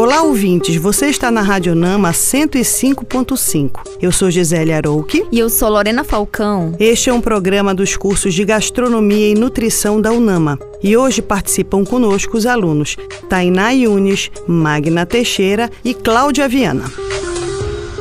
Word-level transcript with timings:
Olá, 0.00 0.22
ouvintes. 0.22 0.76
Você 0.76 1.08
está 1.08 1.30
na 1.30 1.42
Rádio 1.42 1.74
Nama 1.74 2.10
105.5. 2.10 3.82
Eu 4.00 4.10
sou 4.10 4.30
Gisele 4.30 4.72
Arouque. 4.72 5.26
E 5.30 5.38
eu 5.38 5.50
sou 5.50 5.68
Lorena 5.68 6.02
Falcão. 6.02 6.74
Este 6.80 7.10
é 7.10 7.12
um 7.12 7.20
programa 7.20 7.74
dos 7.74 7.98
cursos 7.98 8.32
de 8.32 8.42
Gastronomia 8.42 9.28
e 9.28 9.34
Nutrição 9.34 10.00
da 10.00 10.10
UNAMA. 10.10 10.58
E 10.82 10.96
hoje 10.96 11.20
participam 11.20 11.84
conosco 11.84 12.38
os 12.38 12.46
alunos 12.46 12.96
Tainá 13.28 13.72
Yunes, 13.72 14.30
Magna 14.46 15.04
Teixeira 15.04 15.70
e 15.84 15.92
Cláudia 15.92 16.48
Viana. 16.48 16.84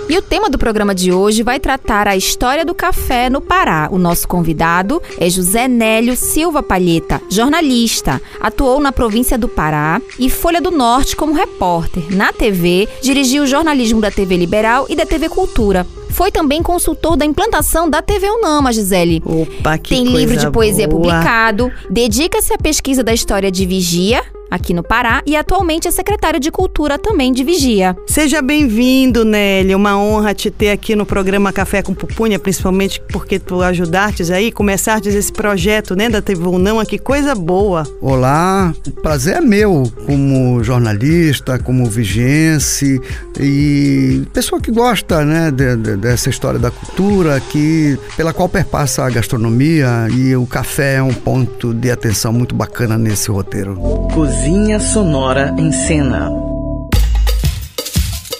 E 0.09 0.17
o 0.17 0.23
tema 0.23 0.49
do 0.49 0.57
programa 0.57 0.95
de 0.95 1.13
hoje 1.13 1.43
vai 1.43 1.59
tratar 1.59 2.07
a 2.07 2.17
história 2.17 2.65
do 2.65 2.73
café 2.73 3.29
no 3.29 3.39
Pará. 3.39 3.87
O 3.91 3.99
nosso 3.99 4.27
convidado 4.27 4.99
é 5.19 5.29
José 5.29 5.67
Nélio 5.67 6.17
Silva 6.17 6.63
Palheta, 6.63 7.21
jornalista. 7.29 8.19
Atuou 8.41 8.79
na 8.79 8.91
província 8.91 9.37
do 9.37 9.47
Pará 9.47 10.01
e 10.17 10.27
Folha 10.27 10.59
do 10.59 10.71
Norte 10.71 11.15
como 11.15 11.33
repórter. 11.33 12.03
Na 12.09 12.33
TV, 12.33 12.89
dirigiu 13.03 13.43
o 13.43 13.47
jornalismo 13.47 14.01
da 14.01 14.09
TV 14.09 14.35
Liberal 14.35 14.87
e 14.89 14.95
da 14.95 15.05
TV 15.05 15.29
Cultura. 15.29 15.85
Foi 16.09 16.31
também 16.31 16.63
consultor 16.63 17.15
da 17.15 17.23
implantação 17.23 17.87
da 17.87 18.01
TV 18.01 18.31
Unama, 18.31 18.73
Gisele. 18.73 19.21
Opa, 19.23 19.77
que 19.77 19.89
Tem 19.89 20.05
livro 20.05 20.35
de 20.35 20.49
poesia 20.49 20.87
boa. 20.87 21.03
publicado, 21.03 21.71
dedica-se 21.87 22.51
à 22.51 22.57
pesquisa 22.57 23.03
da 23.03 23.13
história 23.13 23.51
de 23.51 23.63
Vigia, 23.63 24.23
aqui 24.49 24.73
no 24.73 24.81
Pará, 24.83 25.21
e 25.25 25.35
atualmente 25.35 25.87
é 25.87 25.91
secretário 25.91 26.39
de 26.39 26.49
Cultura 26.51 26.97
também 26.97 27.31
de 27.31 27.43
Vigia. 27.43 27.95
Seja 28.07 28.41
bem-vindo, 28.41 29.23
Nelly. 29.23 29.75
Uma 29.75 29.97
honra 29.97 30.33
te 30.33 30.49
ter 30.49 30.71
aqui 30.71 30.95
no 30.95 31.05
programa 31.05 31.53
Café 31.53 31.81
com 31.81 31.93
Pupunha, 31.93 32.39
principalmente 32.39 32.99
porque 33.11 33.37
tu 33.37 33.61
ajudaste 33.61 34.31
aí, 34.33 34.51
começaste 34.51 35.07
esse 35.09 35.31
projeto, 35.31 35.95
né, 35.95 36.09
da 36.09 36.21
TV 36.21 36.47
Unama. 36.47 36.85
Que 36.85 36.97
coisa 36.97 37.35
boa. 37.35 37.83
Olá, 38.01 38.73
o 38.87 38.91
prazer 39.01 39.37
é 39.37 39.41
meu 39.41 39.83
como 40.05 40.63
jornalista, 40.63 41.59
como 41.59 41.85
vigiense 41.85 42.99
e 43.39 44.23
pessoa 44.33 44.59
que 44.59 44.71
gosta 44.71 45.23
né, 45.23 45.51
de- 45.51 45.75
de- 45.75 45.95
dessa 45.97 46.29
história 46.29 46.59
da 46.59 46.71
cultura 46.71 47.39
que, 47.39 47.97
pela 48.17 48.33
qual 48.33 48.49
perpassa 48.49 49.03
a 49.05 49.09
gastronomia 49.09 50.07
e 50.11 50.35
o 50.35 50.45
café 50.47 50.95
é 50.95 51.03
um 51.03 51.13
ponto 51.13 51.73
de 51.73 51.91
atenção 51.91 52.33
muito 52.33 52.55
bacana 52.55 52.97
nesse 52.97 53.29
roteiro. 53.29 53.75
Cozinha 54.13 54.38
Sonora 54.79 55.53
em 55.57 55.69
Cena. 55.71 56.31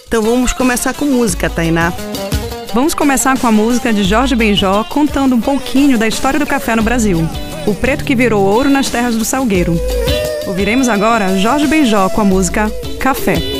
Então 0.08 0.24
vamos 0.24 0.54
começar 0.54 0.94
com 0.94 1.06
música, 1.06 1.50
Tainá. 1.50 1.92
Vamos 2.74 2.94
começar 2.94 3.38
com 3.38 3.46
a 3.46 3.52
música 3.52 3.92
de 3.92 4.04
Jorge 4.04 4.34
Benjó 4.34 4.84
contando 4.86 5.36
um 5.36 5.42
pouquinho 5.42 5.98
da 5.98 6.08
história 6.08 6.40
do 6.40 6.48
café 6.48 6.76
no 6.76 6.82
Brasil. 6.82 7.20
O 7.68 7.76
preto 7.76 8.06
que 8.06 8.16
virou 8.16 8.44
ouro 8.44 8.70
nas 8.70 8.90
terras 8.90 9.16
do 9.16 9.26
Salgueiro. 9.26 9.78
Ouviremos 10.48 10.88
agora 10.88 11.38
Jorge 11.38 11.68
Benjó 11.68 12.08
com 12.10 12.22
a 12.22 12.26
música 12.26 12.72
Café. 13.00 13.59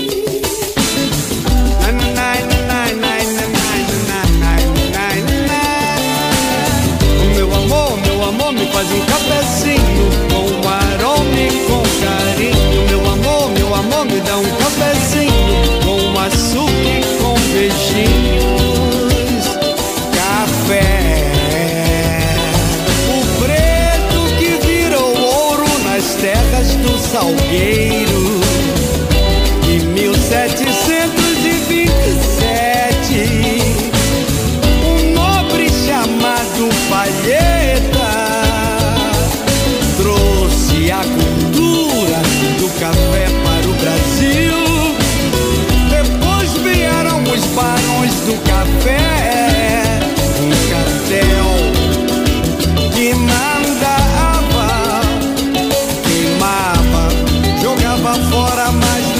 Salgueiro. 27.50 27.79
Fora, 58.30 58.72
mas 58.72 59.08
não 59.08 59.19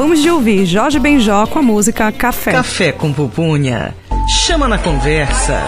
Acabamos 0.00 0.22
de 0.22 0.30
ouvir 0.30 0.64
Jorge 0.64 0.98
Benjó 0.98 1.46
com 1.46 1.58
a 1.58 1.62
música 1.62 2.10
Café. 2.10 2.52
Café 2.52 2.90
com 2.90 3.12
pupunha. 3.12 3.94
Chama 4.46 4.66
na 4.66 4.78
conversa. 4.78 5.62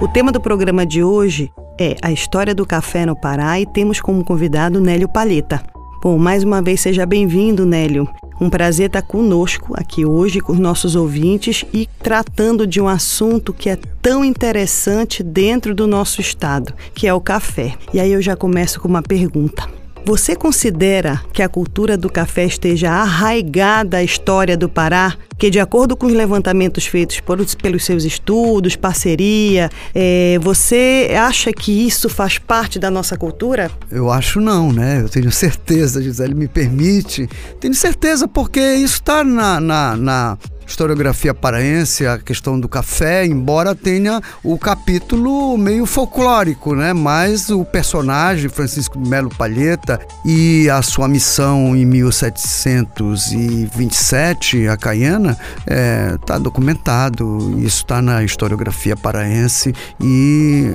O 0.00 0.08
tema 0.08 0.32
do 0.32 0.40
programa 0.40 0.84
de 0.84 1.00
hoje 1.00 1.48
é 1.78 1.94
a 2.02 2.10
história 2.10 2.56
do 2.56 2.66
café 2.66 3.06
no 3.06 3.14
Pará 3.14 3.60
e 3.60 3.66
temos 3.66 4.00
como 4.00 4.24
convidado 4.24 4.80
Nélio 4.80 5.08
Palheta. 5.08 5.62
Bom, 6.02 6.18
mais 6.18 6.42
uma 6.42 6.60
vez 6.60 6.80
seja 6.80 7.06
bem-vindo, 7.06 7.64
Nélio. 7.64 8.08
Um 8.40 8.50
prazer 8.50 8.86
estar 8.86 9.02
conosco 9.02 9.74
aqui 9.76 10.04
hoje 10.04 10.40
com 10.40 10.54
os 10.54 10.58
nossos 10.58 10.96
ouvintes 10.96 11.64
e 11.72 11.88
tratando 12.02 12.66
de 12.66 12.80
um 12.80 12.88
assunto 12.88 13.52
que 13.52 13.70
é 13.70 13.78
tão 14.02 14.24
interessante 14.24 15.22
dentro 15.22 15.72
do 15.72 15.86
nosso 15.86 16.20
estado, 16.20 16.74
que 16.92 17.06
é 17.06 17.14
o 17.14 17.20
café. 17.20 17.74
E 17.94 18.00
aí 18.00 18.10
eu 18.10 18.20
já 18.20 18.34
começo 18.34 18.80
com 18.80 18.88
uma 18.88 19.02
pergunta. 19.02 19.81
Você 20.04 20.34
considera 20.34 21.22
que 21.32 21.42
a 21.42 21.48
cultura 21.48 21.96
do 21.96 22.10
café 22.10 22.44
esteja 22.44 22.90
arraigada 22.90 23.98
à 23.98 24.02
história 24.02 24.56
do 24.56 24.68
Pará? 24.68 25.14
Que, 25.38 25.48
de 25.48 25.60
acordo 25.60 25.96
com 25.96 26.06
os 26.06 26.12
levantamentos 26.12 26.86
feitos 26.86 27.20
por, 27.20 27.38
pelos 27.56 27.84
seus 27.84 28.04
estudos, 28.04 28.76
parceria, 28.76 29.70
é, 29.94 30.38
você 30.40 31.10
acha 31.16 31.52
que 31.52 31.86
isso 31.86 32.08
faz 32.08 32.38
parte 32.38 32.78
da 32.78 32.90
nossa 32.90 33.16
cultura? 33.16 33.70
Eu 33.90 34.10
acho 34.10 34.40
não, 34.40 34.72
né? 34.72 35.00
Eu 35.02 35.08
tenho 35.08 35.30
certeza, 35.30 36.02
Gisele 36.02 36.34
me 36.34 36.48
permite. 36.48 37.28
Tenho 37.60 37.74
certeza 37.74 38.26
porque 38.26 38.60
isso 38.60 38.94
está 38.94 39.24
na, 39.24 39.60
na, 39.60 39.96
na 39.96 40.38
historiografia 40.66 41.32
paraense, 41.34 42.06
a 42.06 42.16
questão 42.18 42.58
do 42.58 42.66
café, 42.68 43.26
embora 43.26 43.74
tenha 43.74 44.22
o 44.42 44.58
capítulo 44.58 45.58
meio 45.58 45.84
folclórico, 45.86 46.74
né? 46.74 46.92
Mas 46.92 47.48
o 47.50 47.64
personagem 47.64 48.48
Francisco 48.48 48.98
Melo 48.98 49.30
Palheta 49.30 50.00
e 50.24 50.68
a 50.70 50.82
sua 50.82 51.06
missão 51.08 51.76
em 51.76 51.84
1727, 51.84 54.68
a 54.68 54.76
Caiana, 54.76 55.36
está 55.60 55.66
é, 55.66 56.16
tá 56.24 56.38
documentado. 56.38 57.58
Isso 57.58 57.78
está 57.78 58.02
na 58.02 58.22
historiografia 58.22 58.96
paraense 58.96 59.74
e 60.00 60.72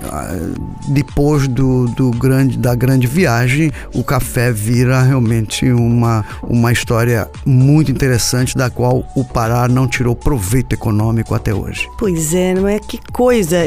depois 0.89 1.47
do, 1.47 1.87
do 1.87 2.11
grande, 2.11 2.57
da 2.57 2.75
grande 2.75 3.07
viagem, 3.07 3.71
o 3.93 4.03
café 4.03 4.51
vira 4.51 5.01
realmente 5.01 5.71
uma, 5.71 6.25
uma 6.43 6.71
história 6.71 7.29
muito 7.45 7.91
interessante 7.91 8.55
da 8.55 8.69
qual 8.69 9.05
o 9.15 9.23
Pará 9.23 9.67
não 9.77 9.87
tirou 9.87 10.15
proveito 10.15 10.73
econômico 10.73 11.35
até 11.35 11.53
hoje. 11.53 11.87
Pois 11.99 12.33
é, 12.33 12.55
não 12.55 12.67
é? 12.67 12.79
Que 12.79 12.99
coisa. 13.13 13.57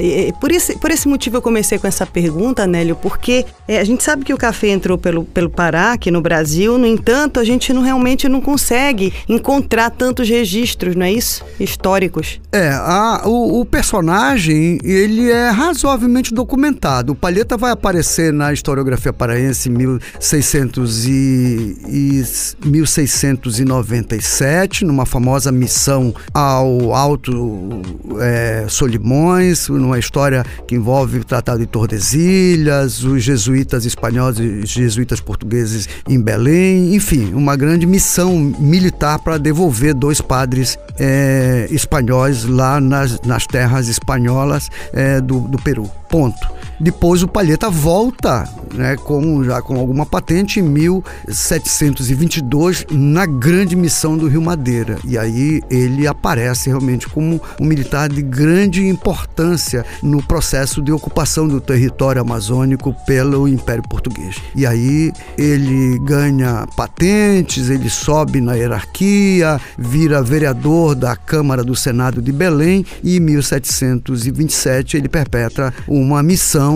Por, 0.41 0.51
esse, 0.51 0.77
por 0.77 0.91
esse 0.91 1.07
motivo 1.07 1.37
eu 1.37 1.43
comecei 1.43 1.79
com 1.79 1.87
essa 1.87 2.05
pergunta, 2.05 2.67
Nélio, 2.67 2.97
porque 2.97 3.47
é, 3.69 3.79
a 3.79 3.85
gente 3.85 4.03
sabe 4.03 4.25
que 4.25 4.35
o 4.35 4.37
café 4.37 4.71
entrou 4.71 4.99
pelo, 4.99 5.23
pelo 5.25 5.49
Pará, 5.49 5.93
aqui 5.93 6.11
no 6.11 6.21
Brasil, 6.21 6.77
no 6.77 6.87
entanto, 6.87 7.39
a 7.39 7.45
gente 7.45 7.73
não, 7.73 7.83
realmente 7.83 8.29
não 8.29 8.41
consegue 8.41 9.13
encontrar 9.29 9.91
tantos 9.91 10.29
registros, 10.29 10.97
não 10.97 11.07
é 11.07 11.13
isso? 11.13 11.45
Históricos. 11.61 12.41
É, 12.51 12.71
a, 12.71 13.23
o, 13.27 13.61
o 13.61 13.65
personagem, 13.65 14.81
ele 14.83 15.31
é 15.31 15.51
razoavelmente 15.51 16.35
documentado. 16.35 17.13
O 17.13 17.15
Palheta 17.15 17.57
vai 17.57 17.71
aparecer 17.71 18.33
na 18.33 18.53
historiografia 18.53 19.13
paraense 19.13 19.69
em 19.69 19.73
1600 19.73 21.07
e, 21.07 21.77
e 21.89 22.25
1697, 22.67 24.85
numa 24.85 25.07
famosa 25.07 25.53
missão 25.53 26.00
ao 26.33 26.95
Alto 26.95 27.83
é, 28.21 28.67
Solimões, 28.69 29.69
numa 29.69 29.99
história 29.99 30.45
que 30.67 30.75
envolve 30.75 31.19
o 31.19 31.25
Tratado 31.25 31.61
de 31.61 31.67
Tordesilhas, 31.67 33.03
os 33.05 33.23
jesuítas 33.23 33.85
espanhóis 33.85 34.39
e 34.39 34.65
jesuítas 34.67 35.21
portugueses 35.21 35.89
em 36.09 36.21
Belém, 36.21 36.95
enfim, 36.95 37.33
uma 37.35 37.57
grande 37.57 37.87
missão 37.87 38.37
militar 38.59 39.19
para 39.19 39.39
devolver 39.39 39.95
dois 39.95 40.21
padres 40.21 40.79
é, 40.99 41.69
espanhóis 41.71 42.45
lá 42.45 42.81
nas, 42.81 43.21
nas 43.23 43.47
terras 43.47 43.89
espanholas 43.89 44.71
é, 44.93 45.21
do, 45.21 45.41
do 45.41 45.59
Peru. 45.59 45.91
Ponto. 46.09 46.60
Depois 46.81 47.23
o 47.23 47.29
Palheta 47.29 47.69
volta, 47.69 48.49
né, 48.75 48.97
com, 48.97 49.45
já 49.45 49.61
com 49.61 49.79
alguma 49.79 50.07
patente 50.07 50.61
em 50.61 50.63
1722 50.63 52.87
na 52.91 53.27
grande 53.27 53.77
missão 53.77 54.17
do 54.17 54.27
Rio 54.27 54.41
Madeira. 54.41 54.97
E 55.05 55.19
aí 55.19 55.61
ele 55.71 56.07
aparece 56.07 56.71
realmente 56.71 57.07
como 57.07 57.39
um 57.61 57.67
militar 57.67 58.09
de 58.09 58.23
grande 58.23 58.87
importância 58.87 59.85
no 60.03 60.23
processo 60.23 60.81
de 60.81 60.91
ocupação 60.91 61.47
do 61.47 61.61
território 61.61 62.23
amazônico 62.23 62.97
pelo 63.07 63.47
Império 63.47 63.83
Português. 63.83 64.37
E 64.57 64.65
aí 64.65 65.13
ele 65.37 65.99
ganha 65.99 66.67
patentes, 66.75 67.69
ele 67.69 67.91
sobe 67.91 68.41
na 68.41 68.55
hierarquia, 68.55 69.61
vira 69.77 70.23
vereador 70.23 70.95
da 70.95 71.15
Câmara 71.15 71.63
do 71.63 71.77
Senado 71.77 72.23
de 72.23 72.33
Belém 72.33 72.87
e 73.03 73.19
em 73.19 73.21
1727 73.21 74.97
ele 74.97 75.09
perpetra 75.09 75.75
uma 75.87 76.23
missão 76.23 76.70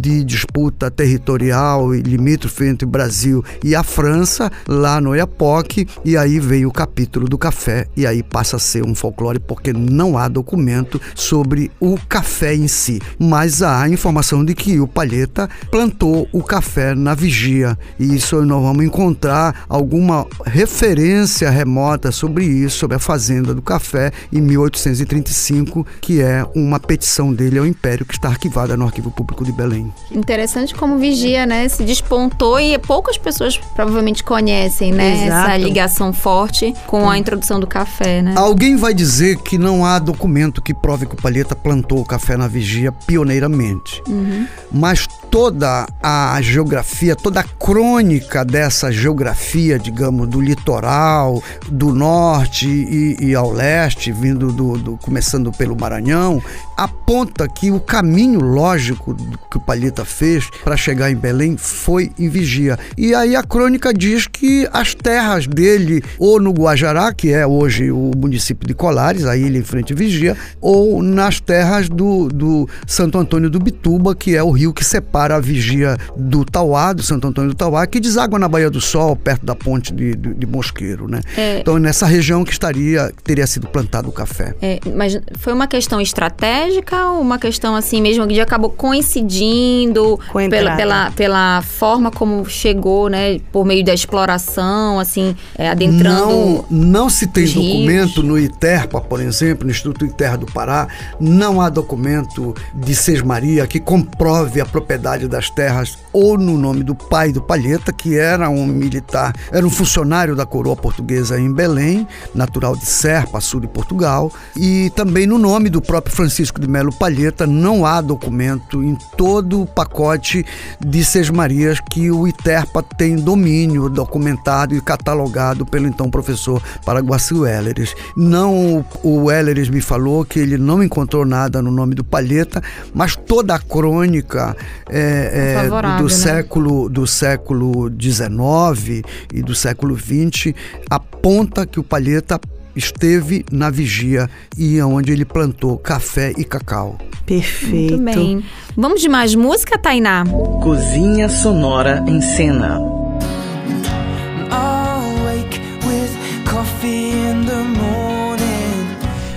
de 0.00 0.24
disputa 0.24 0.90
territorial 0.90 1.94
e 1.94 2.02
limítrofe 2.02 2.64
entre 2.64 2.86
Brasil 2.86 3.44
e 3.62 3.74
a 3.74 3.82
França, 3.82 4.50
lá 4.66 5.00
no 5.00 5.14
Iapoque, 5.14 5.86
e 6.04 6.16
aí 6.16 6.40
veio 6.40 6.68
o 6.68 6.72
capítulo 6.72 7.28
do 7.28 7.38
café, 7.38 7.86
e 7.96 8.06
aí 8.06 8.22
passa 8.22 8.56
a 8.56 8.58
ser 8.58 8.84
um 8.84 8.94
folclore 8.94 9.38
porque 9.38 9.72
não 9.72 10.18
há 10.18 10.28
documento 10.28 11.00
sobre 11.14 11.70
o 11.80 11.98
café 12.08 12.54
em 12.54 12.68
si, 12.68 13.00
mas 13.18 13.62
há 13.62 13.88
informação 13.88 14.44
de 14.44 14.54
que 14.54 14.80
o 14.80 14.88
Palheta 14.88 15.48
plantou 15.70 16.28
o 16.32 16.42
café 16.42 16.94
na 16.94 17.14
vigia, 17.14 17.78
e 17.98 18.14
isso 18.14 18.44
nós 18.44 18.62
vamos 18.62 18.84
encontrar 18.84 19.64
alguma 19.68 20.26
referência 20.44 21.50
remota 21.50 22.10
sobre 22.10 22.44
isso, 22.44 22.78
sobre 22.78 22.96
a 22.96 23.00
fazenda 23.00 23.54
do 23.54 23.62
café 23.62 24.10
em 24.32 24.40
1835, 24.40 25.86
que 26.00 26.20
é 26.20 26.44
uma 26.54 26.80
petição 26.80 27.32
dele 27.32 27.58
ao 27.58 27.66
Império 27.66 28.06
que 28.06 28.14
está 28.14 28.28
arquivada 28.28 28.76
no 28.76 28.84
Arquivo 28.84 29.10
Público 29.24 29.44
de 29.44 29.52
Belém. 29.52 29.92
Interessante 30.10 30.74
como 30.74 30.98
Vigia, 30.98 31.46
né, 31.46 31.68
se 31.68 31.82
despontou 31.82 32.58
e 32.60 32.76
poucas 32.78 33.16
pessoas 33.16 33.56
provavelmente 33.56 34.22
conhecem, 34.22 34.92
né, 34.92 35.26
Exato. 35.26 35.50
essa 35.50 35.56
ligação 35.56 36.12
forte 36.12 36.74
com 36.86 37.08
a 37.08 37.16
introdução 37.16 37.60
do 37.60 37.66
café, 37.66 38.22
né? 38.22 38.34
Alguém 38.36 38.76
vai 38.76 38.94
dizer 38.94 39.38
que 39.38 39.58
não 39.58 39.84
há 39.84 39.98
documento 39.98 40.60
que 40.60 40.74
prove 40.74 41.06
que 41.06 41.14
o 41.14 41.22
Palheta 41.22 41.54
plantou 41.54 42.00
o 42.00 42.04
café 42.04 42.36
na 42.36 42.48
Vigia 42.48 42.92
pioneiramente. 42.92 44.02
Uhum. 44.08 44.46
Mas 44.70 45.06
toda 45.32 45.88
a 46.02 46.38
geografia, 46.42 47.16
toda 47.16 47.40
a 47.40 47.42
crônica 47.42 48.44
dessa 48.44 48.92
geografia, 48.92 49.78
digamos, 49.78 50.28
do 50.28 50.38
litoral, 50.38 51.42
do 51.70 51.94
norte 51.94 52.68
e, 52.68 53.16
e 53.18 53.34
ao 53.34 53.50
leste, 53.50 54.12
vindo 54.12 54.52
do, 54.52 54.76
do, 54.76 54.98
começando 54.98 55.50
pelo 55.50 55.74
Maranhão, 55.74 56.42
aponta 56.76 57.48
que 57.48 57.70
o 57.70 57.80
caminho 57.80 58.40
lógico 58.40 59.16
que 59.50 59.56
o 59.56 59.60
Palheta 59.60 60.04
fez 60.04 60.50
para 60.62 60.76
chegar 60.76 61.10
em 61.10 61.16
Belém 61.16 61.56
foi 61.56 62.12
em 62.18 62.28
Vigia. 62.28 62.78
E 62.94 63.14
aí 63.14 63.34
a 63.34 63.42
crônica 63.42 63.94
diz 63.94 64.26
que 64.26 64.68
as 64.70 64.94
terras 64.94 65.46
dele, 65.46 66.04
ou 66.18 66.38
no 66.38 66.52
Guajará, 66.52 67.10
que 67.10 67.32
é 67.32 67.46
hoje 67.46 67.90
o 67.90 68.10
município 68.14 68.68
de 68.68 68.74
Colares, 68.74 69.24
a 69.24 69.34
ilha 69.34 69.56
em 69.56 69.62
frente 69.62 69.94
Vigia, 69.94 70.36
ou 70.60 71.02
nas 71.02 71.40
terras 71.40 71.88
do, 71.88 72.28
do 72.28 72.68
Santo 72.86 73.16
Antônio 73.16 73.48
do 73.48 73.58
Bituba, 73.58 74.14
que 74.14 74.36
é 74.36 74.42
o 74.42 74.50
rio 74.50 74.74
que 74.74 74.84
separa 74.84 75.21
a 75.30 75.38
Vigia 75.38 75.96
do 76.16 76.44
Tauá, 76.44 76.92
do 76.92 77.02
Santo 77.02 77.28
Antônio 77.28 77.50
do 77.50 77.56
Tauá, 77.56 77.86
que 77.86 78.00
deságua 78.00 78.38
na 78.38 78.48
Baía 78.48 78.70
do 78.70 78.80
Sol, 78.80 79.14
perto 79.14 79.44
da 79.44 79.54
ponte 79.54 79.92
de, 79.92 80.16
de, 80.16 80.34
de 80.34 80.46
Mosqueiro, 80.46 81.06
né? 81.08 81.20
É. 81.36 81.60
Então, 81.60 81.78
nessa 81.78 82.06
região 82.06 82.44
que 82.44 82.52
estaria, 82.52 83.12
que 83.16 83.22
teria 83.22 83.46
sido 83.46 83.68
plantado 83.68 84.08
o 84.08 84.12
café. 84.12 84.54
É, 84.60 84.80
mas 84.94 85.18
foi 85.38 85.52
uma 85.52 85.66
questão 85.66 86.00
estratégica 86.00 87.06
ou 87.08 87.20
uma 87.20 87.38
questão 87.38 87.76
assim 87.76 88.00
mesmo 88.00 88.26
que 88.26 88.40
acabou 88.40 88.70
coincidindo 88.70 90.18
pela, 90.50 90.76
pela, 90.76 91.10
pela 91.12 91.62
forma 91.62 92.10
como 92.10 92.44
chegou, 92.48 93.08
né? 93.08 93.38
Por 93.52 93.64
meio 93.64 93.84
da 93.84 93.92
exploração, 93.92 94.98
assim, 94.98 95.36
é, 95.56 95.68
adentrando. 95.68 96.66
Não, 96.70 96.92
não 97.02 97.10
se 97.10 97.26
tem 97.26 97.46
documento 97.46 98.20
rios. 98.20 98.24
no 98.24 98.38
ITERPA, 98.38 99.00
por 99.00 99.20
exemplo, 99.20 99.64
no 99.64 99.70
Instituto 99.70 100.04
ITER 100.04 100.38
do 100.38 100.46
Pará, 100.46 100.88
não 101.20 101.60
há 101.60 101.68
documento 101.68 102.54
de 102.74 102.94
Sesmaria 102.94 103.66
que 103.66 103.78
comprove 103.78 104.60
a 104.60 104.66
propriedade 104.66 105.11
das 105.20 105.50
terras 105.50 105.98
ou 106.12 106.36
no 106.36 106.58
nome 106.58 106.82
do 106.82 106.94
pai 106.94 107.32
do 107.32 107.40
Palheta, 107.40 107.92
que 107.92 108.18
era 108.18 108.48
um 108.48 108.66
militar, 108.66 109.32
era 109.50 109.66
um 109.66 109.70
funcionário 109.70 110.34
da 110.34 110.44
coroa 110.44 110.76
portuguesa 110.76 111.38
em 111.38 111.52
Belém, 111.52 112.06
natural 112.34 112.76
de 112.76 112.86
Serpa, 112.86 113.40
sul 113.40 113.60
de 113.60 113.68
Portugal, 113.68 114.32
e 114.56 114.90
também 114.90 115.26
no 115.26 115.38
nome 115.38 115.70
do 115.70 115.80
próprio 115.80 116.14
Francisco 116.14 116.60
de 116.60 116.68
Melo 116.68 116.92
Palheta, 116.92 117.46
não 117.46 117.84
há 117.86 118.00
documento 118.00 118.82
em 118.82 118.96
todo 119.16 119.62
o 119.62 119.66
pacote 119.66 120.44
de 120.80 121.04
Sesmarias 121.04 121.78
que 121.80 122.10
o 122.10 122.26
ITERPA 122.26 122.82
tem 122.82 123.16
domínio 123.16 123.88
documentado 123.88 124.74
e 124.74 124.80
catalogado 124.80 125.64
pelo 125.66 125.86
então 125.86 126.10
professor 126.10 126.62
Paraguaci 126.84 127.34
Welleres. 127.34 127.94
Não, 128.16 128.84
o 129.02 129.24
Welleres 129.24 129.68
me 129.68 129.80
falou 129.80 130.24
que 130.24 130.38
ele 130.38 130.58
não 130.58 130.82
encontrou 130.82 131.24
nada 131.24 131.60
no 131.62 131.70
nome 131.70 131.94
do 131.94 132.04
Palheta, 132.04 132.62
mas 132.94 133.16
toda 133.16 133.54
a 133.54 133.58
crônica 133.58 134.56
é, 134.88 135.01
é, 135.02 135.66
é, 135.66 135.96
do 135.98 136.04
né? 136.04 136.08
século 136.08 136.88
do 136.88 137.06
século 137.06 137.90
XIX 137.90 139.02
e 139.32 139.42
do 139.42 139.54
século 139.54 139.96
XX 139.96 140.54
aponta 140.88 141.66
que 141.66 141.80
o 141.80 141.82
Palheta 141.82 142.40
esteve 142.74 143.44
na 143.50 143.70
vigia 143.70 144.28
e 144.56 144.80
onde 144.80 145.12
ele 145.12 145.24
plantou 145.24 145.76
café 145.78 146.32
e 146.36 146.44
cacau. 146.44 146.98
Perfeito. 147.26 148.00
Muito 148.00 148.16
bem. 148.16 148.44
Vamos 148.76 149.00
de 149.00 149.08
mais 149.08 149.34
música, 149.34 149.78
Tainá? 149.78 150.24
Cozinha 150.62 151.28
Sonora 151.28 152.02
em 152.06 152.20
Cena. 152.20 152.80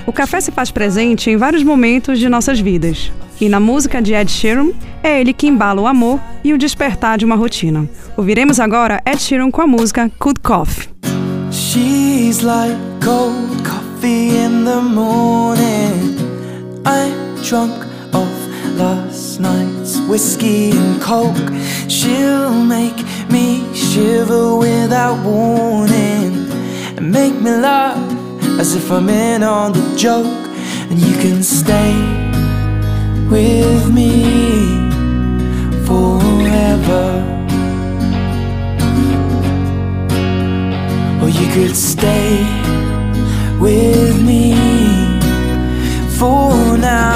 O 0.07 0.13
café 0.13 0.39
se 0.39 0.51
faz 0.51 0.71
presente 0.71 1.29
em 1.29 1.35
vários 1.35 1.63
momentos 1.63 2.19
de 2.19 2.29
nossas 2.29 2.59
vidas. 2.59 3.11
E 3.39 3.49
na 3.49 3.59
música 3.59 4.01
de 4.01 4.13
Ed 4.13 4.31
Sheeran, 4.31 4.71
é 5.03 5.19
ele 5.19 5.33
que 5.33 5.47
embala 5.47 5.81
o 5.81 5.87
amor 5.87 6.19
e 6.43 6.53
o 6.53 6.57
despertar 6.57 7.17
de 7.17 7.25
uma 7.25 7.35
rotina. 7.35 7.89
Ouviremos 8.17 8.59
agora 8.59 9.01
Ed 9.05 9.21
Sheeran 9.21 9.51
com 9.51 9.61
a 9.61 9.67
música 9.67 10.11
Good 10.19 10.39
Coffee. 10.41 10.89
She's 11.51 12.41
like 12.41 12.75
cold 13.03 13.63
coffee 13.63 14.29
in 14.37 14.65
the 14.65 14.81
morning. 14.81 16.15
Drunk 17.47 17.85
off 18.11 18.47
last 18.75 19.39
night's 19.39 19.99
whiskey 20.09 20.71
and 20.71 20.99
coke. 20.99 21.37
She'll 21.87 22.51
make 22.51 23.05
me 23.29 23.61
shiver 23.75 24.55
without 24.55 25.23
warning 25.23 26.49
and 26.97 27.11
make 27.11 27.35
me 27.39 27.51
laugh 27.51 27.99
as 28.59 28.73
if 28.73 28.91
I'm 28.91 29.09
in 29.09 29.43
on 29.43 29.73
the 29.73 29.95
joke. 29.95 30.25
And 30.89 30.97
you 30.97 31.13
can 31.21 31.43
stay 31.43 32.24
with 33.29 33.93
me 33.93 34.23
forever. 35.85 37.05
Or 41.21 41.29
you 41.29 41.47
could 41.53 41.75
stay 41.75 42.37
with 43.59 44.21
me 44.23 44.55
for 46.17 46.77
now. 46.77 47.14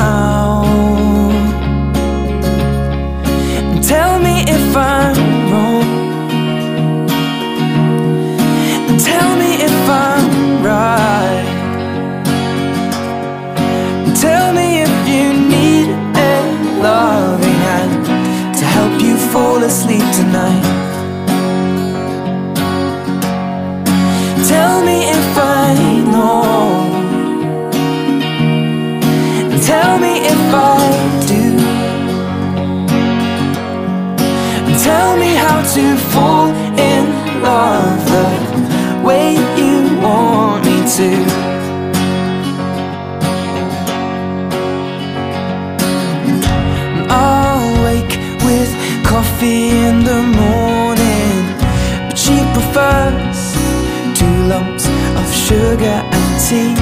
Tea 56.49 56.73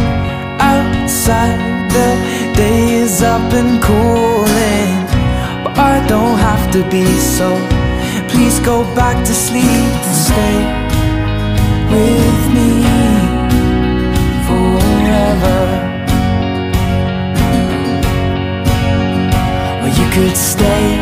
outside. 0.60 1.60
The 1.92 2.10
day 2.56 2.94
is 3.04 3.22
up 3.22 3.52
and 3.54 3.82
calling, 3.82 4.96
but 5.64 5.78
I 5.78 6.06
don't 6.08 6.38
have 6.40 6.72
to 6.72 6.90
be 6.90 7.06
so. 7.38 7.50
Please 8.30 8.60
go 8.62 8.84
back 8.96 9.18
to 9.26 9.34
sleep 9.34 9.92
and 10.08 10.18
stay 10.28 10.58
with 11.94 12.42
me 12.56 12.70
forever. 14.48 15.62
Or 19.84 19.90
you 20.00 20.08
could 20.16 20.38
stay 20.38 20.97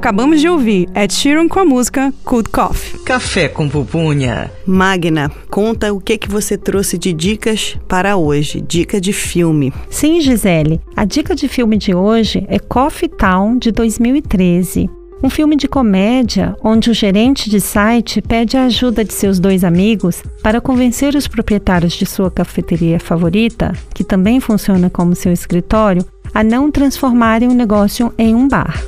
Acabamos 0.00 0.40
de 0.40 0.48
ouvir 0.48 0.88
Ed 0.94 1.12
Sheeran 1.12 1.46
com 1.46 1.60
a 1.60 1.64
música 1.66 2.10
Good 2.24 2.48
Coffee. 2.48 3.00
Café 3.00 3.48
com 3.50 3.68
pupunha. 3.68 4.50
Magna, 4.66 5.30
conta 5.50 5.92
o 5.92 6.00
que 6.00 6.16
que 6.16 6.26
você 6.26 6.56
trouxe 6.56 6.96
de 6.96 7.12
dicas 7.12 7.76
para 7.86 8.16
hoje. 8.16 8.62
Dica 8.62 8.98
de 8.98 9.12
filme. 9.12 9.70
Sim, 9.90 10.22
Gisele. 10.22 10.80
A 10.96 11.04
dica 11.04 11.34
de 11.34 11.46
filme 11.48 11.76
de 11.76 11.94
hoje 11.94 12.46
é 12.48 12.58
Coffee 12.58 13.10
Town 13.10 13.58
de 13.58 13.70
2013. 13.70 14.88
Um 15.22 15.28
filme 15.28 15.54
de 15.54 15.68
comédia 15.68 16.56
onde 16.64 16.88
o 16.88 16.94
gerente 16.94 17.50
de 17.50 17.60
site 17.60 18.22
pede 18.22 18.56
a 18.56 18.64
ajuda 18.64 19.04
de 19.04 19.12
seus 19.12 19.38
dois 19.38 19.64
amigos 19.64 20.22
para 20.42 20.62
convencer 20.62 21.14
os 21.14 21.28
proprietários 21.28 21.92
de 21.92 22.06
sua 22.06 22.30
cafeteria 22.30 22.98
favorita, 22.98 23.74
que 23.94 24.02
também 24.02 24.40
funciona 24.40 24.88
como 24.88 25.14
seu 25.14 25.30
escritório, 25.30 26.02
a 26.32 26.42
não 26.42 26.70
transformarem 26.70 27.50
o 27.50 27.54
negócio 27.54 28.14
em 28.16 28.34
um 28.34 28.48
bar. 28.48 28.82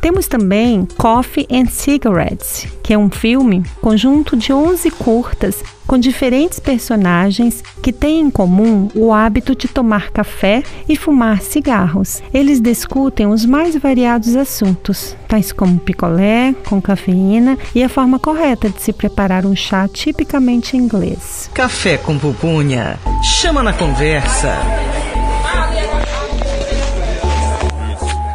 Temos 0.00 0.26
também 0.26 0.88
Coffee 0.96 1.46
and 1.50 1.66
Cigarettes, 1.66 2.66
que 2.82 2.94
é 2.94 2.98
um 2.98 3.10
filme 3.10 3.62
conjunto 3.82 4.34
de 4.36 4.52
11 4.52 4.90
curtas 4.92 5.62
com 5.86 5.98
diferentes 5.98 6.58
personagens 6.58 7.62
que 7.82 7.92
têm 7.92 8.20
em 8.20 8.30
comum 8.30 8.88
o 8.94 9.12
hábito 9.12 9.54
de 9.54 9.68
tomar 9.68 10.10
café 10.10 10.62
e 10.88 10.96
fumar 10.96 11.42
cigarros. 11.42 12.22
Eles 12.32 12.60
discutem 12.60 13.26
os 13.26 13.44
mais 13.44 13.76
variados 13.76 14.36
assuntos, 14.36 15.16
tais 15.28 15.52
como 15.52 15.78
picolé 15.80 16.54
com 16.66 16.80
cafeína 16.80 17.58
e 17.74 17.82
a 17.82 17.88
forma 17.88 18.18
correta 18.18 18.70
de 18.70 18.80
se 18.80 18.92
preparar 18.92 19.44
um 19.44 19.56
chá 19.56 19.86
tipicamente 19.88 20.76
inglês. 20.76 21.50
Café 21.52 21.98
com 21.98 22.16
pupunha. 22.18 22.98
Chama 23.22 23.62
na 23.62 23.72
conversa. 23.72 24.56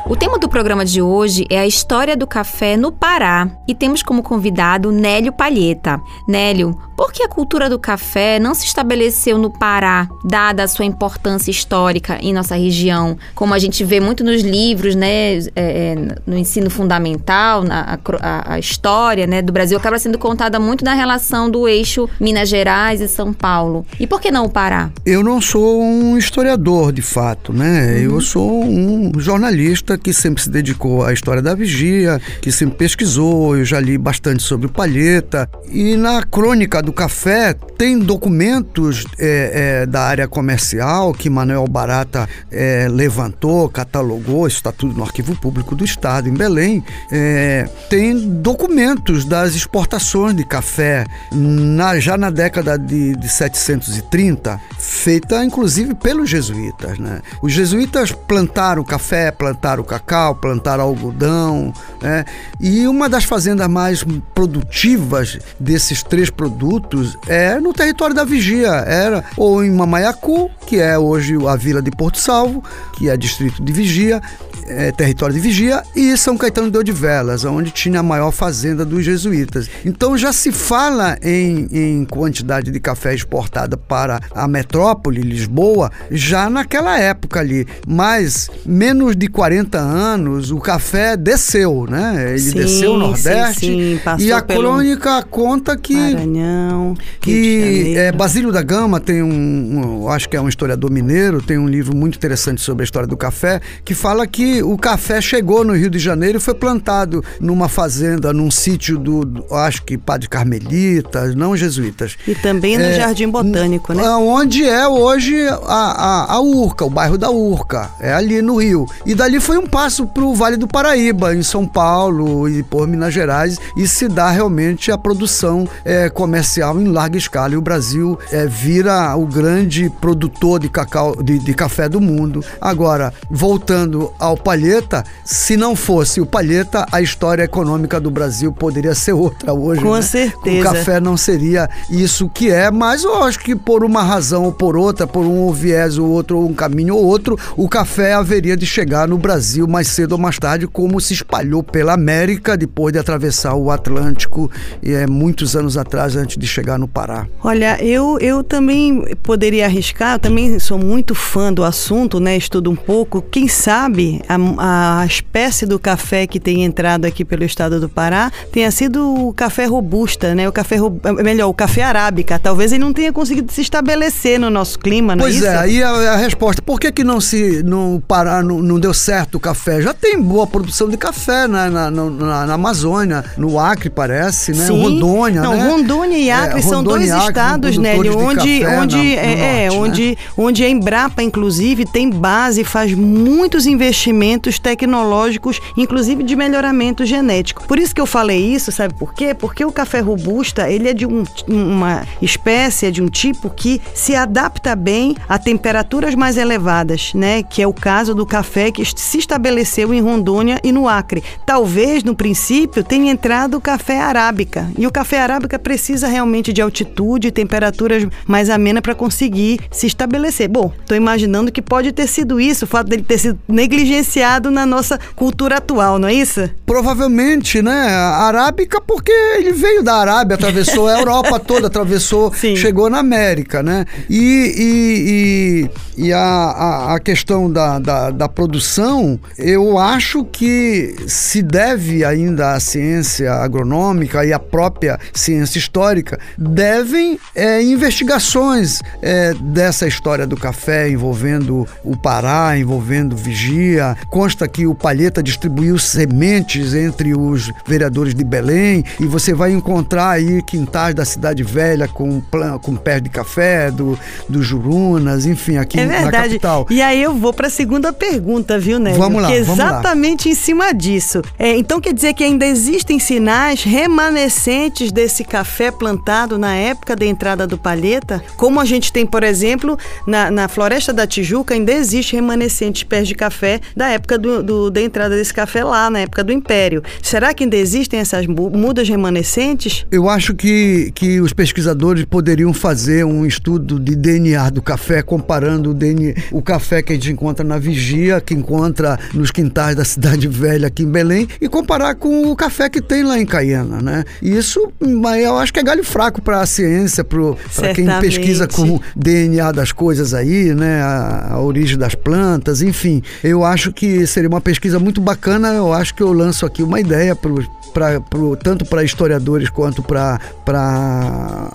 O 0.08 0.16
tema 0.16 0.38
do 0.38 0.48
programa 0.48 0.86
de 0.86 1.02
hoje 1.02 1.48
é 1.50 1.58
a 1.58 1.66
história 1.66 2.16
do 2.16 2.28
café 2.28 2.78
no 2.78 2.92
Pará 2.92 3.50
e 3.68 3.74
temos 3.74 4.04
como 4.04 4.22
convidado 4.22 4.92
Nélio 4.92 5.34
Palheta. 5.34 6.00
Nélio, 6.28 6.78
por 6.96 7.12
que 7.12 7.24
a 7.24 7.28
cultura 7.28 7.70
do 7.70 7.78
café 7.78 8.40
não 8.40 8.54
se 8.54 8.66
estabeleceu 8.66 9.38
no 9.38 9.50
Pará, 9.50 10.08
dada 10.24 10.64
a 10.64 10.68
sua 10.68 10.86
importância 10.86 11.52
histórica 11.52 12.18
em 12.22 12.34
nossa 12.34 12.56
região? 12.56 13.18
Como 13.34 13.54
a 13.54 13.60
gente 13.60 13.84
vê 13.84 14.00
muito 14.00 14.24
nos 14.24 14.42
livros, 14.42 14.96
né, 14.96 15.38
é, 15.38 15.50
é 15.56 15.96
no 16.26 16.38
ensino 16.38 16.70
fundamental, 16.70 17.64
na, 17.64 18.00
a, 18.22 18.54
a, 18.54 18.60
história 18.60 19.28
né, 19.28 19.42
do 19.42 19.52
Brasil 19.52 19.78
acaba 19.78 20.00
sendo 20.00 20.18
contada 20.18 20.60
muito 20.60 20.86
na 20.86 20.94
relação 20.94 21.50
do 21.50 21.68
eixo 21.68 22.10
Minas 22.20 22.50
Gerais 22.50 23.02
e 23.02 23.08
São 23.08 23.34
Paulo. 23.34 23.86
E 24.00 24.08
por 24.08 24.22
que 24.22 24.32
não 24.32 24.46
o 24.46 24.50
Pará? 24.50 24.90
Eu 25.06 25.24
não 25.24 25.42
sou 25.42 25.82
um 25.82 26.18
historiador, 26.18 26.92
de 26.92 27.02
fato, 27.02 27.52
né? 27.52 27.96
Uhum. 27.96 28.16
Eu 28.16 28.22
sou 28.22 28.64
um 28.64 29.12
jornalista 29.18 29.98
que 29.98 30.14
sempre 30.14 30.42
se 30.42 30.50
dedicou 30.50 31.04
à 31.04 31.12
história 31.12 31.42
da 31.42 31.54
vigia, 31.54 32.22
que 32.42 32.52
sempre 32.52 32.78
pesquisou, 32.78 33.58
eu 33.58 33.66
já 33.66 33.80
li 33.80 33.98
bastante 33.98 34.44
sobre 34.44 34.68
o 34.68 34.70
Palheta. 34.70 35.50
E 35.70 35.96
na 35.98 36.24
crônica 36.24 36.85
do 36.86 36.94
café 36.94 37.54
tem 37.78 38.00
documentos 38.00 39.06
é, 39.20 39.82
é, 39.82 39.86
da 39.86 40.04
área 40.04 40.28
comercial 40.28 41.14
que 41.14 41.30
Manuel 41.30 41.68
Barata 41.68 42.30
é, 42.52 42.88
levantou, 42.90 43.68
catalogou, 43.68 44.48
isso 44.48 44.58
está 44.58 44.72
tudo 44.72 44.94
no 44.94 45.04
Arquivo 45.04 45.36
Público 45.36 45.76
do 45.76 45.84
Estado, 45.84 46.30
em 46.30 46.34
Belém. 46.34 46.84
É, 47.12 47.68
tem 47.90 48.18
documentos 48.40 49.26
das 49.26 49.56
exportações 49.56 50.36
de 50.36 50.46
café 50.46 51.06
na, 51.34 52.00
já 52.00 52.18
na 52.18 52.30
década 52.30 52.78
de, 52.78 53.16
de 53.16 53.28
730, 53.28 54.62
feita 54.78 55.44
inclusive 55.44 55.96
pelos 55.96 56.30
jesuítas. 56.30 57.00
Né? 57.00 57.22
Os 57.42 57.52
jesuítas 57.52 58.12
plantaram 58.12 58.84
café, 58.84 59.32
plantaram 59.32 59.84
cacau, 59.84 60.36
plantaram 60.36 60.84
algodão, 60.84 61.74
né? 62.02 62.24
e 62.60 62.88
uma 62.88 63.10
das 63.10 63.24
fazendas 63.24 63.68
mais 63.68 64.06
produtivas 64.34 65.40
desses 65.60 66.04
três 66.04 66.30
produtos 66.30 66.75
produtos 66.76 67.18
é 67.28 67.60
no 67.60 67.74
território 67.74 68.16
da 68.16 68.24
Vigia. 68.24 68.70
Era 68.70 69.24
ou 69.38 69.64
em 69.64 69.72
Mamaiacu, 69.72 70.50
que 70.66 70.80
é 70.80 70.98
hoje 70.98 71.36
a 71.48 71.56
vila 71.56 71.82
de 71.82 71.92
Porto 71.92 72.20
Salvo, 72.20 72.64
que 72.98 73.10
é 73.10 73.16
distrito 73.16 73.64
de 73.64 73.72
Vigia, 73.72 74.22
é, 74.66 74.92
território 74.92 75.36
de 75.36 75.42
Vigia, 75.42 75.84
e 75.96 76.18
São 76.18 76.38
Caetano 76.38 76.72
de 76.72 76.78
Odivelas, 76.78 77.46
onde 77.46 77.72
tinha 77.72 78.00
a 78.00 78.04
maior 78.04 78.32
fazenda 78.32 78.86
dos 78.86 79.04
jesuítas. 79.04 79.70
Então 79.86 80.18
já 80.18 80.34
se 80.34 80.52
fala 80.52 81.18
em, 81.22 81.68
em 81.72 82.06
quantidade 82.06 82.72
de 82.72 82.80
café 82.80 83.14
exportada 83.14 83.78
para 83.78 84.20
a 84.32 84.48
metrópole, 84.48 85.22
Lisboa, 85.22 85.92
já 86.12 86.50
naquela 86.50 87.00
época 87.00 87.40
ali. 87.40 87.68
Mas 87.88 88.50
menos 88.66 89.16
de 89.16 89.28
40 89.28 89.78
anos, 89.78 90.52
o 90.52 90.60
café 90.60 91.16
desceu, 91.16 91.86
né? 91.90 92.30
Ele 92.30 92.40
sim, 92.40 92.56
desceu 92.56 92.94
o 92.94 92.98
Nordeste. 92.98 93.66
Sim, 93.66 94.00
sim. 94.18 94.26
e 94.26 94.32
a 94.32 94.42
crônica 94.42 95.22
conta 95.24 95.78
que. 95.78 95.96
Maranhão, 95.96 96.96
que 97.22 97.94
é, 97.98 98.12
Basílio 98.12 98.52
da 98.52 98.62
Gama 98.62 99.00
tem 99.00 99.22
um, 99.22 100.04
um, 100.04 100.10
acho 100.10 100.30
que 100.30 100.36
é 100.36 100.42
um 100.42 100.50
historiador 100.50 100.92
mineiro, 100.92 101.42
tem 101.42 101.58
um 101.58 101.68
livro 101.68 101.96
muito 101.96 102.16
interessante 102.16 102.62
sobre 102.62 102.84
a 102.84 102.86
história 102.86 103.08
do 103.08 103.18
café, 103.18 103.62
que 103.84 103.94
fala 103.94 104.26
que 104.26 104.55
o 104.62 104.78
café 104.78 105.22
chegou 105.22 105.64
no 105.64 105.74
Rio 105.74 105.90
de 105.90 106.00
Janeiro 106.00 106.38
e 106.38 106.42
foi 106.42 106.54
plantado 106.54 107.24
numa 107.40 107.68
fazenda, 107.68 108.34
num 108.34 108.52
sítio 108.52 108.98
do, 108.98 109.26
do 109.26 109.56
acho 109.56 109.84
que 109.84 109.98
Padre 109.98 110.28
Carmelitas, 110.28 111.36
não 111.36 111.56
jesuítas. 111.56 112.18
E 112.28 112.36
também 112.36 112.78
no 112.78 112.84
é, 112.84 112.94
Jardim 112.94 113.30
Botânico, 113.30 113.94
né? 113.94 114.08
Onde 114.10 114.64
é 114.64 114.88
hoje 114.88 115.48
a, 115.48 115.56
a, 115.66 116.34
a, 116.34 116.42
Urca, 116.42 116.86
o 116.86 116.90
bairro 116.90 117.18
da 117.18 117.30
Urca, 117.30 117.90
é 118.00 118.14
ali 118.14 118.42
no 118.42 118.58
Rio. 118.58 118.86
E 119.06 119.16
dali 119.16 119.40
foi 119.40 119.58
um 119.58 119.68
passo 119.68 120.06
para 120.08 120.24
o 120.24 120.34
Vale 120.34 120.58
do 120.58 120.68
Paraíba, 120.68 121.36
em 121.36 121.44
São 121.44 121.68
Paulo 121.68 122.48
e 122.48 122.64
por 122.64 122.88
Minas 122.88 123.14
Gerais, 123.14 123.58
e 123.78 123.88
se 123.88 124.08
dá 124.08 124.30
realmente 124.30 124.92
a 124.92 124.98
produção 124.98 125.68
é, 125.84 126.10
comercial 126.10 126.80
em 126.80 126.88
larga 126.88 127.18
escala. 127.18 127.54
E 127.54 127.58
o 127.58 127.62
Brasil 127.62 128.18
é, 128.32 128.46
vira 128.46 129.16
o 129.16 129.26
grande 129.26 129.90
produtor 130.02 130.60
de 130.60 130.70
cacau, 130.70 131.16
de, 131.22 131.40
de 131.40 131.54
café 131.54 131.88
do 131.90 132.00
mundo. 132.00 132.44
Agora, 132.60 133.14
voltando 133.30 134.12
ao 134.20 134.38
Palheta, 134.46 135.04
se 135.24 135.58
não 135.58 135.76
fosse 135.76 136.22
o 136.22 136.26
Palheta, 136.26 136.86
a 136.92 137.02
história 137.02 137.42
econômica 137.42 138.00
do 138.00 138.12
Brasil 138.12 138.54
poderia 138.54 138.94
ser 138.94 139.14
outra 139.14 139.52
hoje. 139.52 139.82
Com 139.82 139.96
né? 139.96 140.04
certeza. 140.04 140.60
O 140.60 140.64
café 140.72 141.00
não 141.00 141.18
seria 141.18 141.68
isso 141.90 142.30
que 142.30 142.52
é, 142.52 142.70
mas 142.70 143.04
eu 143.04 143.24
acho 143.24 143.40
que 143.40 143.56
por 143.56 143.84
uma 143.84 144.04
razão 144.04 144.44
ou 144.44 144.52
por 144.52 144.78
outra, 144.78 145.08
por 145.08 145.26
um 145.26 145.52
viés 145.52 145.98
ou 145.98 146.08
outro, 146.08 146.40
um 146.46 146.54
caminho 146.54 146.96
ou 146.96 147.04
outro, 147.04 147.40
o 147.58 147.68
café 147.68 148.14
haveria 148.14 148.56
de 148.56 148.68
chegar 148.68 149.08
no 149.08 149.18
Brasil 149.18 149.68
mais 149.68 149.88
cedo 149.88 150.12
ou 150.12 150.20
mais 150.20 150.38
tarde, 150.38 150.68
como 150.68 151.02
se 151.02 151.16
espalhou 151.16 151.64
pela 151.64 151.94
América 151.94 152.56
depois 152.56 152.94
de 152.94 153.00
atravessar 153.00 153.56
o 153.56 153.72
Atlântico 153.72 154.52
e 154.84 154.94
é 154.94 155.08
muitos 155.08 155.56
anos 155.56 155.76
atrás 155.76 156.16
antes 156.16 156.38
de 156.38 156.46
chegar 156.46 156.78
no 156.78 156.88
Pará. 156.88 157.26
Olha, 157.44 157.84
eu, 157.84 158.20
eu 158.20 158.44
também 158.44 159.04
poderia 159.24 159.66
arriscar, 159.66 160.14
eu 160.14 160.20
também 160.20 160.60
sou 160.60 160.78
muito 160.78 161.16
fã 161.16 161.52
do 161.52 161.64
assunto, 161.64 162.20
né? 162.20 162.38
Estudo 162.38 162.70
um 162.70 162.76
pouco. 162.76 163.24
Quem 163.24 163.48
sabe 163.48 164.22
a 164.30 164.35
a, 164.36 165.02
a 165.02 165.06
espécie 165.06 165.66
do 165.66 165.80
café 165.80 166.28
que 166.28 166.40
tem 166.40 166.64
entrado 166.64 167.06
aqui 167.06 167.24
pelo 167.24 167.44
estado 167.44 167.80
do 167.80 167.90
Pará 167.90 168.32
tenha 168.52 168.70
sido 168.72 169.28
o 169.28 169.34
café 169.34 169.66
robusta, 169.66 170.36
né? 170.36 170.48
O 170.48 170.52
café, 170.52 170.78
é 170.78 171.24
melhor, 171.24 171.48
o 171.48 171.54
café 171.54 171.84
arábica. 171.84 172.40
Talvez 172.40 172.72
ele 172.72 172.84
não 172.84 172.94
tenha 172.94 173.12
conseguido 173.12 173.52
se 173.52 173.62
estabelecer 173.62 174.40
no 174.40 174.50
nosso 174.50 174.80
clima, 174.80 175.16
não 175.16 175.24
pois 175.24 175.36
é 175.36 175.38
isso? 175.38 175.46
Pois 175.48 175.56
é, 175.56 175.60
aí 175.60 175.84
a, 175.84 176.14
a, 176.14 176.18
resposta, 176.18 176.62
por 176.62 176.80
que 176.80 176.92
que 176.92 177.04
não 177.04 177.20
se, 177.22 177.64
no 177.64 178.02
Pará 178.08 178.42
não, 178.42 178.62
não, 178.62 178.80
deu 178.80 178.94
certo 178.94 179.36
o 179.36 179.40
café? 179.40 179.82
Já 179.82 179.94
tem 179.94 180.22
boa 180.22 180.48
produção 180.48 180.90
de 180.90 180.98
café 180.98 181.48
na, 181.48 181.70
na, 181.70 181.92
na, 181.92 182.46
na 182.46 182.54
Amazônia, 182.54 183.24
no 183.38 183.60
Acre 183.60 183.90
parece, 183.90 184.52
né? 184.52 184.66
Sim. 184.66 184.82
Rondônia, 184.82 185.42
não, 185.42 185.56
né? 185.56 185.68
Rondônia 185.68 186.18
e 186.18 186.32
Acre 186.32 186.60
é, 186.60 186.62
são 186.62 186.78
Rondônia 186.80 187.08
dois 187.08 187.28
estados, 187.28 187.78
Nélio, 187.78 188.18
onde, 188.18 188.66
onde, 188.66 189.16
na, 189.16 189.22
é, 189.22 189.68
norte, 189.68 189.80
onde, 189.80 190.10
né? 190.10 190.16
onde 190.38 190.64
a 190.64 190.70
Embrapa, 190.70 191.24
inclusive, 191.24 191.86
tem 191.86 192.10
base, 192.10 192.64
faz 192.64 192.94
muitos 192.94 193.66
investimentos 193.66 194.25
tecnológicos, 194.60 195.62
inclusive 195.78 196.24
de 196.24 196.36
melhoramento 196.36 197.06
genético. 197.06 197.68
Por 197.68 197.78
isso 197.78 197.94
que 197.94 198.02
eu 198.02 198.06
falei 198.06 198.40
isso, 198.40 198.72
sabe 198.72 198.94
por 198.94 199.14
quê? 199.14 199.34
Porque 199.34 199.64
o 199.64 199.72
café 199.72 200.00
robusta, 200.00 200.70
ele 200.70 200.90
é 200.90 200.94
de 200.94 201.06
um, 201.06 201.24
uma 201.48 202.06
espécie, 202.22 202.88
é 202.88 202.92
de 202.92 203.02
um 203.02 203.08
tipo 203.08 203.50
que 203.50 203.82
se 203.94 204.16
adapta 204.16 204.76
bem 204.76 205.16
a 205.30 205.38
temperaturas 205.38 206.16
mais 206.16 206.38
elevadas, 206.38 207.14
né? 207.14 207.44
Que 207.44 207.62
é 207.62 207.68
o 207.68 207.74
caso 207.74 208.16
do 208.16 208.26
café 208.26 208.72
que 208.72 208.84
se 208.86 209.18
estabeleceu 209.18 209.94
em 209.94 210.02
Rondônia 210.02 210.60
e 210.64 210.72
no 210.72 210.88
Acre. 210.88 211.24
Talvez, 211.46 212.04
no 212.04 212.16
princípio, 212.16 212.84
tenha 212.84 213.12
entrado 213.12 213.58
o 213.58 213.62
café 213.62 214.02
arábica. 214.02 214.70
E 214.78 214.88
o 214.88 214.92
café 214.92 215.20
arábica 215.20 215.60
precisa 215.60 216.08
realmente 216.08 216.52
de 216.52 216.62
altitude 216.62 217.28
e 217.28 217.32
temperaturas 217.32 218.08
mais 218.26 218.50
amenas 218.50 218.82
para 218.82 218.96
conseguir 218.96 219.60
se 219.72 219.88
estabelecer. 219.88 220.48
Bom, 220.48 220.72
estou 220.82 220.98
imaginando 220.98 221.52
que 221.52 221.62
pode 221.62 221.92
ter 221.92 222.08
sido 222.08 222.40
isso, 222.40 222.66
o 222.66 222.68
fato 222.68 222.88
dele 222.88 223.04
ter 223.04 223.18
sido 223.18 223.40
negligenciado 223.48 224.15
na 224.52 224.66
nossa 224.66 225.00
cultura 225.16 225.58
atual, 225.58 226.00
não 226.00 226.08
é 226.08 226.14
isso? 226.14 226.50
Provavelmente, 226.66 227.62
né? 227.62 227.72
Arábica, 227.72 228.82
porque 228.82 229.12
ele 229.12 229.52
veio 229.52 229.84
da 229.84 229.96
Arábia, 229.96 230.36
atravessou 230.36 230.88
a 230.88 231.00
Europa 231.00 231.40
toda, 231.40 231.68
atravessou, 231.68 232.34
Sim. 232.34 232.56
chegou 232.56 232.90
na 232.90 233.00
América, 233.00 233.62
né? 233.62 233.86
E, 234.10 235.70
e, 235.98 236.00
e, 236.00 236.06
e 236.08 236.14
a, 236.14 236.20
a, 236.20 236.96
a, 236.96 237.00
questão 237.00 237.52
da, 237.52 237.80
da, 237.80 238.12
da, 238.12 238.30
produção, 238.30 239.20
eu 239.38 239.78
acho 239.78 240.26
que 240.26 240.96
se 241.08 241.42
deve 241.42 242.04
ainda 242.04 242.54
à 242.54 242.60
ciência 242.60 243.32
agronômica 243.34 244.26
e 244.26 244.34
à 244.34 244.40
própria 244.40 245.00
ciência 245.14 245.60
histórica, 245.60 246.20
devem 246.38 247.20
é, 247.34 247.62
investigações 247.62 248.82
é, 249.02 249.34
dessa 249.34 249.88
história 249.88 250.26
do 250.26 250.36
café 250.36 250.90
envolvendo 250.90 251.68
o 251.84 251.96
Pará, 251.96 252.58
envolvendo 252.58 253.16
Vigia. 253.16 253.96
Consta 254.10 254.48
que 254.48 254.66
o 254.66 254.74
Palheta 254.74 255.22
distribuiu 255.22 255.78
sementes 255.78 256.74
entre 256.74 257.14
os 257.14 257.52
vereadores 257.66 258.14
de 258.14 258.24
Belém, 258.24 258.84
e 259.00 259.06
você 259.06 259.34
vai 259.34 259.52
encontrar 259.52 260.12
aí 260.12 260.42
quintais 260.42 260.96
da 260.96 261.04
cidade 261.04 261.44
velha 261.44 261.88
com, 261.88 262.22
com 262.62 262.76
pés 262.76 263.02
de 263.02 263.10
café, 263.10 263.72
do, 263.72 263.98
do 264.30 264.42
Jurunas, 264.42 265.26
enfim, 265.26 265.58
aqui 265.58 265.80
é 265.80 265.86
na 265.86 266.12
capital. 266.12 266.66
E 266.70 266.82
aí 266.82 267.02
eu 267.02 267.14
vou 267.14 267.34
para 267.34 267.48
a 267.48 267.50
segunda 267.50 267.92
pergunta, 267.92 268.58
viu, 268.58 268.80
Nélio? 268.80 269.00
Vamos 269.00 269.22
lá, 269.22 269.28
que 269.30 269.42
vamos 269.42 269.60
exatamente 269.60 270.28
lá. 270.28 270.32
em 270.32 270.36
cima 270.36 270.74
disso. 270.74 271.22
É, 271.38 271.56
então 271.56 271.82
quer 271.82 271.94
dizer 271.94 272.14
que 272.14 272.24
ainda 272.24 272.46
existem 272.46 273.00
sinais 273.00 273.64
remanescentes 273.64 274.92
desse 274.92 275.24
café 275.24 275.72
plantado 275.72 276.38
na 276.38 276.56
época 276.56 276.96
da 276.96 277.06
entrada 277.06 277.46
do 277.46 277.58
palheta? 277.58 278.24
Como 278.38 278.60
a 278.60 278.66
gente 278.66 278.94
tem, 278.94 279.06
por 279.06 279.24
exemplo, 279.24 279.78
na, 280.08 280.32
na 280.32 280.48
Floresta 280.48 280.94
da 280.94 281.06
Tijuca, 281.06 281.54
ainda 281.54 281.72
existe 281.72 282.16
remanescentes 282.16 282.84
pés 282.84 283.08
de 283.08 283.16
café 283.16 283.60
da 283.76 283.90
época 283.90 283.95
do, 284.18 284.44
do, 284.44 284.70
da 284.70 284.82
entrada 284.82 285.16
desse 285.16 285.34
café 285.34 285.64
lá, 285.64 285.90
na 285.90 286.00
época 286.00 286.24
do 286.24 286.32
Império. 286.32 286.84
Será 287.02 287.34
que 287.34 287.44
ainda 287.44 287.56
existem 287.56 288.00
essas 288.00 288.26
mudas 288.28 288.88
remanescentes? 288.88 289.86
Eu 289.92 290.10
acho 290.10 290.34
que, 290.34 290.92
que 290.94 291.20
os 291.20 291.34
pesquisadores 291.34 292.06
poderiam 292.06 292.54
fazer 292.54 293.06
um 293.06 293.26
estudo 293.26 293.80
de 293.80 293.96
DNA 293.96 294.50
do 294.50 294.62
café, 294.62 295.02
comparando 295.02 295.72
o, 295.72 295.74
DNA, 295.74 296.14
o 296.32 296.42
café 296.42 296.82
que 296.82 296.94
a 296.94 296.96
gente 296.96 297.12
encontra 297.12 297.46
na 297.46 297.58
Vigia, 297.58 298.22
que 298.22 298.34
encontra 298.34 299.00
nos 299.14 299.32
quintais 299.32 299.76
da 299.76 299.86
Cidade 299.86 300.28
Velha 300.28 300.68
aqui 300.68 300.84
em 300.84 300.92
Belém, 300.92 301.28
e 301.40 301.48
comparar 301.48 301.96
com 301.96 302.32
o 302.32 302.36
café 302.36 302.70
que 302.70 302.82
tem 302.82 303.04
lá 303.04 303.20
em 303.20 303.26
Caiana, 303.26 303.82
né? 303.82 304.04
E 304.22 304.36
isso, 304.36 304.72
eu 304.82 305.38
acho 305.38 305.54
que 305.54 305.60
é 305.60 305.64
galho 305.64 305.84
fraco 305.84 306.22
para 306.22 306.42
a 306.42 306.46
ciência, 306.46 307.04
para 307.04 307.74
quem 307.74 307.86
pesquisa 308.00 308.48
com 308.48 308.76
o 308.76 308.82
DNA 308.96 309.52
das 309.52 309.72
coisas 309.72 310.14
aí, 310.14 310.54
né? 310.54 310.82
A, 310.82 311.34
a 311.34 311.42
origem 311.42 311.78
das 311.78 311.96
plantas, 311.96 312.62
enfim. 312.62 313.02
Eu 313.24 313.44
acho 313.44 313.72
que 313.76 314.08
seria 314.08 314.30
uma 314.30 314.42
pesquisa 314.42 314.80
muito 314.80 315.02
bacana. 315.02 315.50
Eu 315.50 315.74
acho 315.74 315.94
que 315.94 316.02
eu 316.02 316.12
lanço 316.14 316.46
aqui 316.46 316.64
uma 316.64 316.80
ideia 316.80 317.16
para 317.16 317.30
pra, 317.76 318.00
pro, 318.00 318.38
tanto 318.38 318.64
para 318.64 318.86
historiadores 318.86 319.50
quanto 319.50 319.84
para 319.84 320.18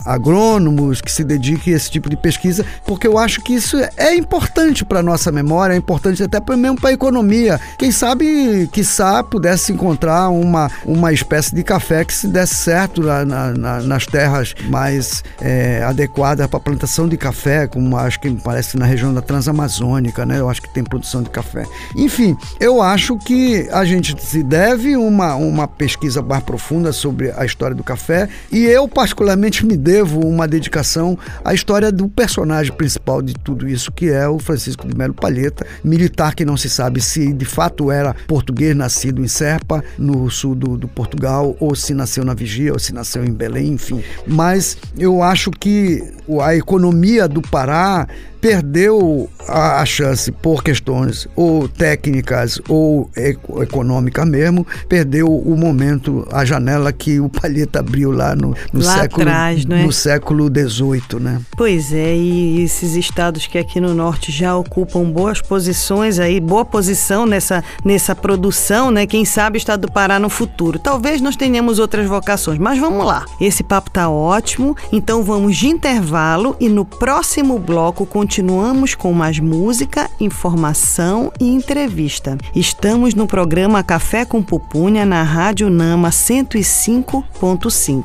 agrônomos 0.04 1.00
que 1.00 1.10
se 1.10 1.24
dediquem 1.24 1.72
a 1.72 1.76
esse 1.78 1.90
tipo 1.90 2.10
de 2.10 2.16
pesquisa, 2.16 2.62
porque 2.84 3.06
eu 3.06 3.16
acho 3.16 3.40
que 3.40 3.54
isso 3.54 3.78
é 3.96 4.14
importante 4.14 4.84
para 4.84 5.02
nossa 5.02 5.32
memória, 5.32 5.72
é 5.72 5.76
importante 5.78 6.22
até 6.22 6.38
mesmo 6.54 6.78
para 6.78 6.90
a 6.90 6.92
economia. 6.92 7.58
Quem 7.78 7.90
sabe, 7.90 8.68
quiçá, 8.70 9.24
pudesse 9.24 9.72
encontrar 9.72 10.28
uma, 10.28 10.70
uma 10.84 11.10
espécie 11.10 11.54
de 11.54 11.62
café 11.62 12.04
que 12.04 12.12
se 12.12 12.28
desse 12.28 12.54
certo 12.54 13.00
na, 13.00 13.24
na, 13.24 13.80
nas 13.80 14.04
terras 14.04 14.54
mais 14.68 15.24
é, 15.40 15.82
adequadas 15.84 16.46
para 16.48 16.60
plantação 16.60 17.08
de 17.08 17.16
café, 17.16 17.66
como 17.66 17.96
acho 17.96 18.20
que 18.20 18.30
parece 18.32 18.76
na 18.76 18.84
região 18.84 19.14
da 19.14 19.22
Transamazônica, 19.22 20.26
né? 20.26 20.40
Eu 20.40 20.50
acho 20.50 20.60
que 20.60 20.68
tem 20.68 20.84
produção 20.84 21.22
de 21.22 21.30
café. 21.30 21.64
Enfim, 21.96 22.09
eu 22.58 22.82
acho 22.82 23.16
que 23.18 23.68
a 23.70 23.84
gente 23.84 24.20
se 24.22 24.42
deve 24.42 24.96
uma, 24.96 25.34
uma 25.34 25.68
pesquisa 25.68 26.00
pesquisa 26.00 26.22
mais 26.22 26.42
profunda 26.42 26.92
sobre 26.92 27.30
a 27.36 27.44
história 27.44 27.74
do 27.74 27.84
café 27.84 28.28
e 28.50 28.64
eu, 28.64 28.88
particularmente, 28.88 29.64
me 29.64 29.76
devo 29.76 30.20
uma 30.26 30.48
dedicação 30.48 31.18
à 31.44 31.52
história 31.52 31.92
do 31.92 32.08
personagem 32.08 32.72
principal 32.72 33.20
de 33.20 33.34
tudo 33.34 33.68
isso, 33.68 33.92
que 33.92 34.10
é 34.10 34.28
o 34.28 34.38
Francisco 34.38 34.86
de 34.86 34.96
Melo 34.96 35.14
Palheta, 35.14 35.66
militar 35.84 36.34
que 36.34 36.44
não 36.44 36.56
se 36.56 36.70
sabe 36.70 37.00
se 37.00 37.32
de 37.32 37.44
fato 37.44 37.90
era 37.90 38.14
português 38.26 38.76
nascido 38.76 39.22
em 39.22 39.28
Serpa, 39.28 39.84
no 39.98 40.30
sul 40.30 40.54
do, 40.54 40.76
do 40.76 40.88
Portugal, 40.88 41.56
ou 41.60 41.74
se 41.74 41.92
nasceu 41.92 42.24
na 42.24 42.34
Vigia, 42.34 42.72
ou 42.72 42.78
se 42.78 42.94
nasceu 42.94 43.24
em 43.24 43.32
Belém, 43.32 43.72
enfim. 43.72 44.02
Mas 44.26 44.76
eu 44.98 45.22
acho 45.22 45.50
que 45.50 46.02
a 46.42 46.54
economia 46.54 47.28
do 47.28 47.42
Pará 47.42 48.06
perdeu 48.40 49.28
a, 49.46 49.84
chance 49.84 50.30
por 50.32 50.62
questões 50.62 51.28
ou 51.36 51.68
técnicas 51.68 52.60
ou 52.68 53.10
econômicas 53.16 54.26
mesmo, 54.26 54.66
perdeu 54.88 55.26
o 55.26 55.56
momento, 55.56 56.26
a 56.32 56.44
janela 56.44 56.92
que 56.92 57.20
o 57.20 57.28
Palheta 57.28 57.80
abriu 57.80 58.10
lá 58.10 58.34
no, 58.34 58.54
no 58.72 58.82
lá 58.82 58.94
século 58.94 59.22
atrás, 59.22 59.64
é? 59.68 59.82
no 59.84 59.92
século 59.92 60.48
XVIII, 60.48 61.20
né? 61.20 61.40
Pois 61.56 61.92
é, 61.92 62.16
e 62.16 62.62
esses 62.62 62.96
estados 62.96 63.46
que 63.46 63.58
aqui 63.58 63.80
no 63.80 63.94
norte 63.94 64.32
já 64.32 64.56
ocupam 64.56 65.04
boas 65.10 65.40
posições 65.40 66.18
aí, 66.18 66.40
boa 66.40 66.64
posição 66.64 67.26
nessa, 67.26 67.62
nessa 67.84 68.14
produção, 68.14 68.90
né? 68.90 69.06
Quem 69.06 69.24
sabe 69.24 69.56
o 69.56 69.58
estado 69.58 69.82
do 69.82 69.92
Pará 69.92 70.18
no 70.18 70.28
futuro. 70.28 70.78
Talvez 70.78 71.20
nós 71.20 71.36
tenhamos 71.36 71.78
outras 71.78 72.06
vocações, 72.06 72.58
mas 72.58 72.78
vamos 72.78 73.04
lá. 73.04 73.24
Esse 73.40 73.62
papo 73.62 73.90
tá 73.90 74.08
ótimo, 74.08 74.76
então 74.92 75.22
vamos 75.22 75.56
de 75.56 75.68
intervalo 75.68 76.56
e 76.60 76.68
no 76.68 76.84
próximo 76.84 77.58
bloco 77.58 78.06
continuamos 78.06 78.29
continuamos 78.30 78.94
com 78.94 79.12
mais 79.12 79.40
música, 79.40 80.08
informação 80.20 81.32
e 81.40 81.52
entrevista. 81.52 82.38
Estamos 82.54 83.12
no 83.12 83.26
programa 83.26 83.82
Café 83.82 84.24
com 84.24 84.40
Pupunha 84.40 85.04
na 85.04 85.24
Rádio 85.24 85.68
Nama 85.68 86.10
105.5. 86.10 88.04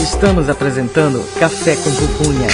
Estamos 0.00 0.48
apresentando 0.48 1.22
Café 1.38 1.76
com 1.76 1.94
Pupunha. 1.94 2.48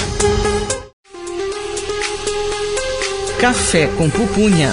Café 3.41 3.87
com 3.97 4.11
Pupunha. 4.11 4.71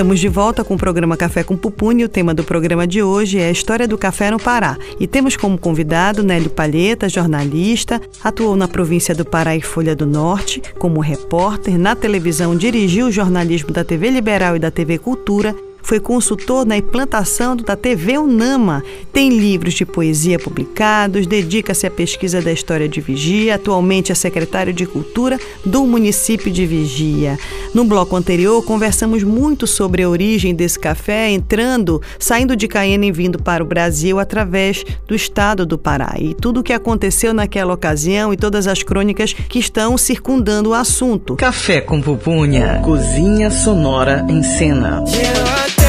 Estamos 0.00 0.18
de 0.18 0.28
volta 0.30 0.64
com 0.64 0.76
o 0.76 0.78
programa 0.78 1.14
Café 1.14 1.44
com 1.44 1.54
Pupunha. 1.54 2.06
O 2.06 2.08
tema 2.08 2.32
do 2.32 2.42
programa 2.42 2.86
de 2.86 3.02
hoje 3.02 3.38
é 3.38 3.48
a 3.48 3.50
história 3.50 3.86
do 3.86 3.98
café 3.98 4.30
no 4.30 4.40
Pará. 4.40 4.78
E 4.98 5.06
temos 5.06 5.36
como 5.36 5.58
convidado 5.58 6.22
Nélio 6.22 6.48
Palheta, 6.48 7.06
jornalista, 7.06 8.00
atuou 8.24 8.56
na 8.56 8.66
província 8.66 9.14
do 9.14 9.26
Pará 9.26 9.54
e 9.54 9.60
Folha 9.60 9.94
do 9.94 10.06
Norte 10.06 10.62
como 10.78 11.00
repórter, 11.00 11.78
na 11.78 11.94
televisão 11.94 12.56
dirigiu 12.56 13.08
o 13.08 13.12
jornalismo 13.12 13.74
da 13.74 13.84
TV 13.84 14.08
Liberal 14.08 14.56
e 14.56 14.58
da 14.58 14.70
TV 14.70 14.96
Cultura 14.96 15.54
foi 15.82 16.00
consultor 16.00 16.66
na 16.66 16.76
implantação 16.76 17.56
da 17.56 17.76
TV 17.76 18.18
Unama. 18.18 18.82
Tem 19.12 19.28
livros 19.28 19.74
de 19.74 19.84
poesia 19.84 20.38
publicados, 20.38 21.26
dedica-se 21.26 21.86
à 21.86 21.90
pesquisa 21.90 22.40
da 22.40 22.52
história 22.52 22.88
de 22.88 23.00
Vigia, 23.00 23.54
atualmente 23.54 24.12
é 24.12 24.14
secretário 24.14 24.72
de 24.72 24.86
Cultura 24.86 25.38
do 25.64 25.86
município 25.86 26.50
de 26.50 26.66
Vigia. 26.66 27.38
No 27.74 27.84
bloco 27.84 28.16
anterior, 28.16 28.62
conversamos 28.64 29.22
muito 29.22 29.66
sobre 29.66 30.02
a 30.02 30.08
origem 30.08 30.54
desse 30.54 30.78
café, 30.78 31.30
entrando, 31.30 32.00
saindo 32.18 32.56
de 32.56 32.68
Caiena 32.68 33.06
e 33.06 33.12
vindo 33.12 33.42
para 33.42 33.62
o 33.62 33.66
Brasil 33.66 34.18
através 34.18 34.84
do 35.06 35.14
estado 35.14 35.64
do 35.64 35.78
Pará. 35.78 36.14
E 36.18 36.34
tudo 36.34 36.60
o 36.60 36.62
que 36.62 36.72
aconteceu 36.72 37.32
naquela 37.32 37.72
ocasião 37.72 38.32
e 38.32 38.36
todas 38.36 38.66
as 38.66 38.82
crônicas 38.82 39.32
que 39.32 39.58
estão 39.58 39.96
circundando 39.96 40.70
o 40.70 40.74
assunto. 40.74 41.36
Café 41.36 41.80
com 41.80 42.00
pupunha, 42.00 42.80
cozinha 42.84 43.50
sonora 43.50 44.24
em 44.28 44.42
cena. 44.42 45.04
Yeah 45.08 45.79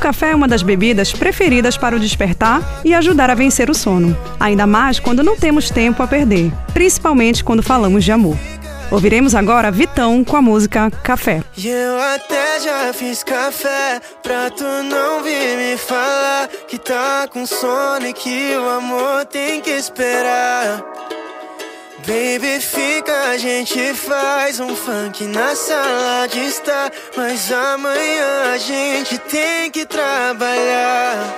café. 0.00 0.30
É 0.30 0.34
uma 0.34 0.48
das 0.48 0.62
bebidas 0.62 1.12
preferidas 1.12 1.76
para 1.76 1.96
o 1.96 2.00
despertar 2.00 2.62
e 2.84 2.94
ajudar 2.94 3.30
a 3.30 3.34
vencer 3.34 3.68
o 3.68 3.74
sono, 3.74 4.16
ainda 4.38 4.66
mais 4.66 4.98
quando 4.98 5.22
não 5.22 5.36
temos 5.36 5.70
tempo 5.70 6.02
a 6.02 6.06
perder, 6.06 6.52
principalmente 6.72 7.44
quando 7.44 7.62
falamos 7.62 8.04
de 8.04 8.12
amor. 8.12 8.36
Ouviremos 8.90 9.36
agora 9.36 9.70
Vitão 9.70 10.24
com 10.24 10.36
a 10.36 10.42
música 10.42 10.90
Café. 10.90 11.44
Eu 11.56 12.00
até 12.00 12.60
já 12.60 12.92
fiz 12.92 13.22
café 13.22 14.00
pra 14.20 14.50
tu 14.50 14.64
não 14.64 15.22
vir 15.22 15.56
me 15.56 15.76
falar 15.76 16.48
que 16.66 16.76
tá 16.76 17.28
com 17.32 17.46
sono 17.46 18.06
e 18.08 18.12
que 18.12 18.56
o 18.56 18.68
amor 18.68 19.24
tem 19.26 19.60
que 19.60 19.70
esperar. 19.70 20.82
Baby, 22.06 22.60
fica, 22.60 23.30
a 23.30 23.36
gente 23.36 23.94
faz 23.94 24.58
um 24.58 24.74
funk 24.74 25.24
na 25.26 25.54
sala 25.54 26.26
de 26.28 26.40
estar. 26.40 26.90
Mas 27.16 27.52
amanhã 27.52 28.52
a 28.54 28.58
gente 28.58 29.18
tem 29.18 29.70
que 29.70 29.84
trabalhar. 29.84 31.36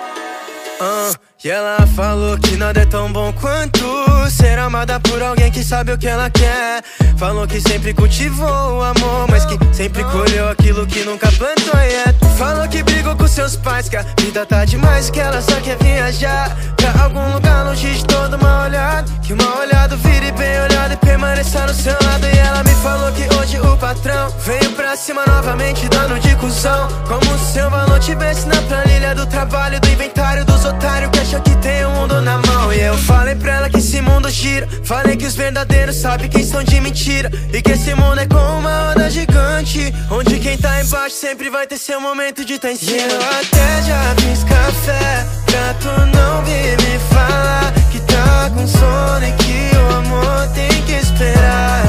Uh, 0.80 1.31
e 1.44 1.50
ela 1.50 1.84
falou 1.96 2.38
que 2.38 2.56
nada 2.56 2.82
é 2.82 2.86
tão 2.86 3.12
bom 3.12 3.32
quanto 3.32 3.82
ser 4.30 4.58
amada 4.60 5.00
por 5.00 5.20
alguém 5.20 5.50
que 5.50 5.64
sabe 5.64 5.92
o 5.92 5.98
que 5.98 6.06
ela 6.06 6.30
quer. 6.30 6.82
Falou 7.16 7.46
que 7.48 7.60
sempre 7.60 7.92
cultivou 7.92 8.78
o 8.78 8.82
amor, 8.82 9.26
mas 9.28 9.44
que 9.44 9.58
sempre 9.72 10.04
colheu 10.04 10.48
aquilo 10.48 10.86
que 10.86 11.02
nunca 11.02 11.30
plantou. 11.32 11.80
Yeah. 11.80 12.12
Falou 12.38 12.68
que 12.68 12.82
brigou 12.84 13.16
com 13.16 13.26
seus 13.26 13.56
pais, 13.56 13.88
que 13.88 13.96
a 13.96 14.04
vida 14.20 14.46
tá 14.46 14.64
demais, 14.64 15.10
que 15.10 15.18
ela 15.18 15.40
só 15.42 15.60
quer 15.60 15.76
viajar 15.78 16.56
pra 16.76 17.04
algum 17.04 17.32
lugar 17.32 17.64
longe 17.64 17.92
de 17.92 18.04
todo 18.04 18.38
mal 18.38 18.66
olhado. 18.66 19.10
Que 19.22 19.32
uma 19.32 19.60
olhada 19.60 19.96
vire 19.96 20.30
bem 20.32 20.60
olhado 20.62 20.94
e 20.94 20.96
permaneça 20.96 21.66
no 21.66 21.74
seu 21.74 21.96
lado. 22.04 22.24
E 22.24 22.38
ela 22.38 22.62
me 22.62 22.74
falou 22.76 23.10
que 23.12 23.34
hoje 23.34 23.58
o 23.60 23.76
patrão 23.76 24.30
veio 24.44 24.70
pra 24.72 24.96
cima 24.96 25.24
novamente, 25.26 25.88
dando 25.88 26.20
de 26.20 26.36
cuzão. 26.36 26.88
Como 27.08 27.38
se 27.38 27.60
o 27.60 27.70
valor 27.70 27.98
tivesse 27.98 28.46
na 28.46 28.60
planilha 28.62 29.14
do 29.14 29.26
trabalho, 29.26 29.80
do 29.80 29.88
inventário 29.88 30.44
dos 30.44 30.64
otários 30.64 31.10
que 31.10 31.31
acha 31.32 31.40
que 31.40 31.56
tem 31.56 31.84
o 31.86 31.90
mundo 31.90 32.20
na 32.20 32.36
mão. 32.38 32.72
E 32.72 32.80
eu 32.80 32.96
falei 32.98 33.34
pra 33.34 33.54
ela 33.54 33.70
que 33.70 33.78
esse 33.78 34.00
mundo 34.02 34.28
gira. 34.28 34.68
Falei 34.84 35.16
que 35.16 35.24
os 35.24 35.34
verdadeiros 35.34 35.96
sabem 35.96 36.28
quem 36.28 36.44
são 36.44 36.62
de 36.62 36.78
mentira. 36.80 37.30
E 37.52 37.62
que 37.62 37.72
esse 37.72 37.94
mundo 37.94 38.20
é 38.20 38.26
como 38.26 38.58
uma 38.58 38.88
roda 38.88 39.08
gigante. 39.08 39.92
Onde 40.10 40.38
quem 40.38 40.58
tá 40.58 40.82
embaixo 40.82 41.16
sempre 41.16 41.48
vai 41.48 41.66
ter 41.66 41.78
seu 41.78 42.00
momento 42.00 42.44
de 42.44 42.54
cima. 42.76 42.92
E 42.92 43.12
eu 43.12 43.20
até 43.20 43.82
já 43.82 44.14
fiz 44.20 44.44
café 44.44 45.26
pra 45.46 45.74
tu 45.74 46.16
não 46.16 46.44
vir 46.44 46.76
me 46.82 46.98
falar 47.10 47.72
que 47.90 48.00
tá 48.00 48.50
com 48.54 48.66
sono 48.66 49.26
e 49.26 49.32
que 49.32 49.76
o 49.76 49.96
amor 49.96 50.48
tem 50.54 50.82
que 50.82 50.92
esperar. 50.92 51.82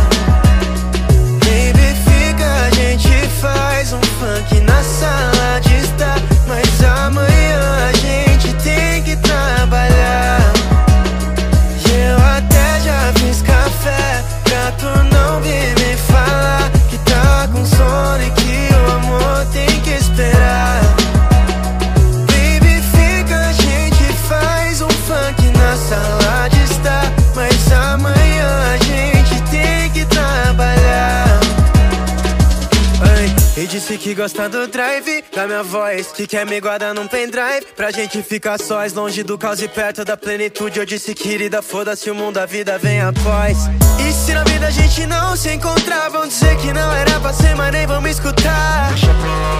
Baby, 1.41 1.93
disse 33.93 33.97
que 33.97 34.15
gosta 34.15 34.49
do 34.49 34.67
drive 34.67 35.23
da 35.33 35.45
minha 35.45 35.63
voz. 35.63 36.07
Que 36.07 36.25
quer 36.25 36.45
me 36.45 36.59
guardar 36.59 36.93
num 36.93 37.07
pendrive 37.07 37.65
pra 37.75 37.91
gente 37.91 38.21
ficar 38.23 38.59
sós, 38.59 38.93
longe 38.93 39.23
do 39.23 39.37
caos 39.37 39.61
e 39.61 39.67
perto 39.67 40.03
da 40.03 40.17
plenitude. 40.17 40.79
Eu 40.79 40.85
disse, 40.85 41.13
querida, 41.13 41.61
foda-se 41.61 42.09
o 42.09 42.15
mundo, 42.15 42.37
a 42.37 42.45
vida 42.45 42.77
vem 42.77 43.01
após. 43.01 43.57
E 43.99 44.11
se 44.11 44.33
na 44.33 44.43
vida 44.43 44.67
a 44.67 44.71
gente 44.71 45.05
não 45.05 45.35
se 45.35 45.51
encontrar, 45.51 46.09
vão 46.09 46.27
dizer 46.27 46.57
que 46.57 46.73
não 46.73 46.91
era 46.93 47.19
pra 47.19 47.33
ser, 47.33 47.55
mas 47.55 47.71
nem 47.71 47.85
vamos 47.85 48.09
escutar. 48.11 48.93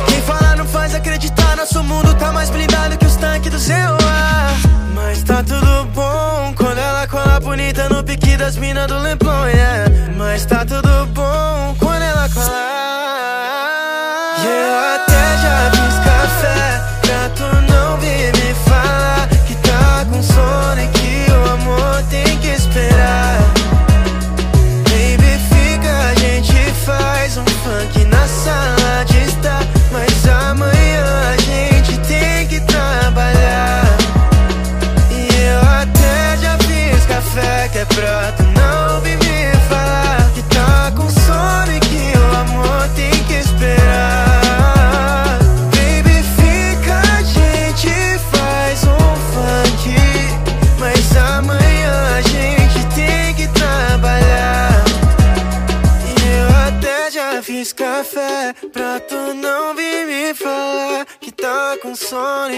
Quem 0.08 0.22
fala 0.22 0.56
não 0.56 0.66
faz 0.66 0.96
acreditar, 0.96 1.56
nosso 1.56 1.84
mundo 1.84 2.14
tá 2.16 2.32
mais 2.32 2.50
blindado 2.50 2.98
que 2.98 3.06
os 3.06 3.16
tanques 3.16 3.52
do 3.52 3.60
seu 3.60 3.76
ar. 3.76 4.54
Mas 4.94 5.24
tá 5.24 5.44
tudo 5.44 5.86
bom 5.94 6.54
quando 6.56 6.78
ela 6.78 7.08
cola 7.08 7.40
bonita 7.40 7.90
no 7.90 8.04
pique 8.04 8.38
das 8.38 8.58
minas 8.58 8.88
do 8.88 8.98
Leblon, 9.00 9.48
yeah. 9.48 9.92
Mas 10.18 10.46
tá 10.46 10.66
tudo 10.66 11.06
bom 11.08 11.76
quando 11.80 12.02
ela 12.02 12.30
cola. 12.30 12.93
Eu 14.46 14.78
até 14.78 15.38
já 15.38 15.72
fiz 15.72 16.00
café 16.00 16.82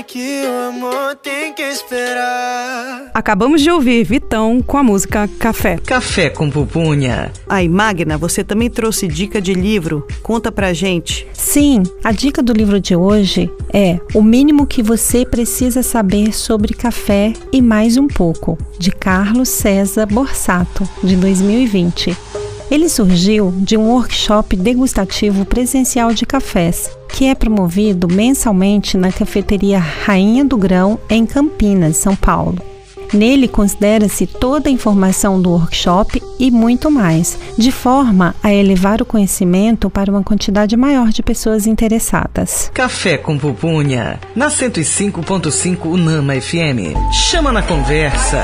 que 0.07 0.43
o 0.45 0.69
amor 0.69 1.15
tem 1.15 1.53
que 1.53 1.61
esperar. 1.63 3.09
Acabamos 3.13 3.61
de 3.61 3.71
ouvir 3.71 4.03
Vitão 4.03 4.61
com 4.61 4.77
a 4.77 4.83
música 4.83 5.27
Café. 5.39 5.77
Café 5.77 6.29
com 6.29 6.49
pupunha. 6.49 7.31
Aí, 7.47 7.67
Magna, 7.67 8.17
você 8.17 8.43
também 8.43 8.69
trouxe 8.69 9.07
dica 9.07 9.41
de 9.41 9.53
livro. 9.53 10.05
Conta 10.21 10.51
pra 10.51 10.73
gente. 10.73 11.27
Sim, 11.33 11.83
a 12.03 12.11
dica 12.11 12.43
do 12.43 12.53
livro 12.53 12.79
de 12.79 12.95
hoje 12.95 13.51
é 13.73 13.99
O 14.13 14.21
mínimo 14.21 14.67
que 14.67 14.83
você 14.83 15.25
precisa 15.25 15.81
saber 15.81 16.33
sobre 16.33 16.73
café 16.73 17.33
e 17.51 17.61
mais 17.61 17.97
um 17.97 18.07
pouco, 18.07 18.57
de 18.77 18.91
Carlos 18.91 19.49
César 19.49 20.05
Borsato, 20.05 20.87
de 21.03 21.15
2020. 21.15 22.44
Ele 22.69 22.89
surgiu 22.89 23.53
de 23.57 23.77
um 23.77 23.89
workshop 23.89 24.55
degustativo 24.55 25.45
presencial 25.45 26.13
de 26.13 26.25
cafés, 26.25 26.89
que 27.09 27.25
é 27.25 27.35
promovido 27.35 28.07
mensalmente 28.07 28.97
na 28.97 29.11
cafeteria 29.11 29.79
Rainha 29.79 30.43
do 30.43 30.57
Grão, 30.57 30.99
em 31.09 31.25
Campinas, 31.25 31.97
São 31.97 32.15
Paulo. 32.15 32.57
Nele 33.13 33.47
considera-se 33.47 34.25
toda 34.25 34.67
a 34.67 34.71
informação 34.71 35.41
do 35.41 35.51
workshop 35.51 36.21
e 36.39 36.49
muito 36.51 36.89
mais, 36.89 37.37
de 37.57 37.71
forma 37.71 38.35
a 38.43 38.53
elevar 38.53 39.01
o 39.01 39.05
conhecimento 39.05 39.89
para 39.89 40.11
uma 40.11 40.23
quantidade 40.23 40.75
maior 40.75 41.09
de 41.09 41.21
pessoas 41.21 41.67
interessadas. 41.67 42.71
Café 42.73 43.17
com 43.17 43.37
pupunha. 43.37 44.19
Na 44.35 44.47
105.5 44.47 45.85
Unama 45.85 46.33
FM. 46.33 46.97
Chama 47.13 47.51
na 47.51 47.61
conversa. 47.61 48.43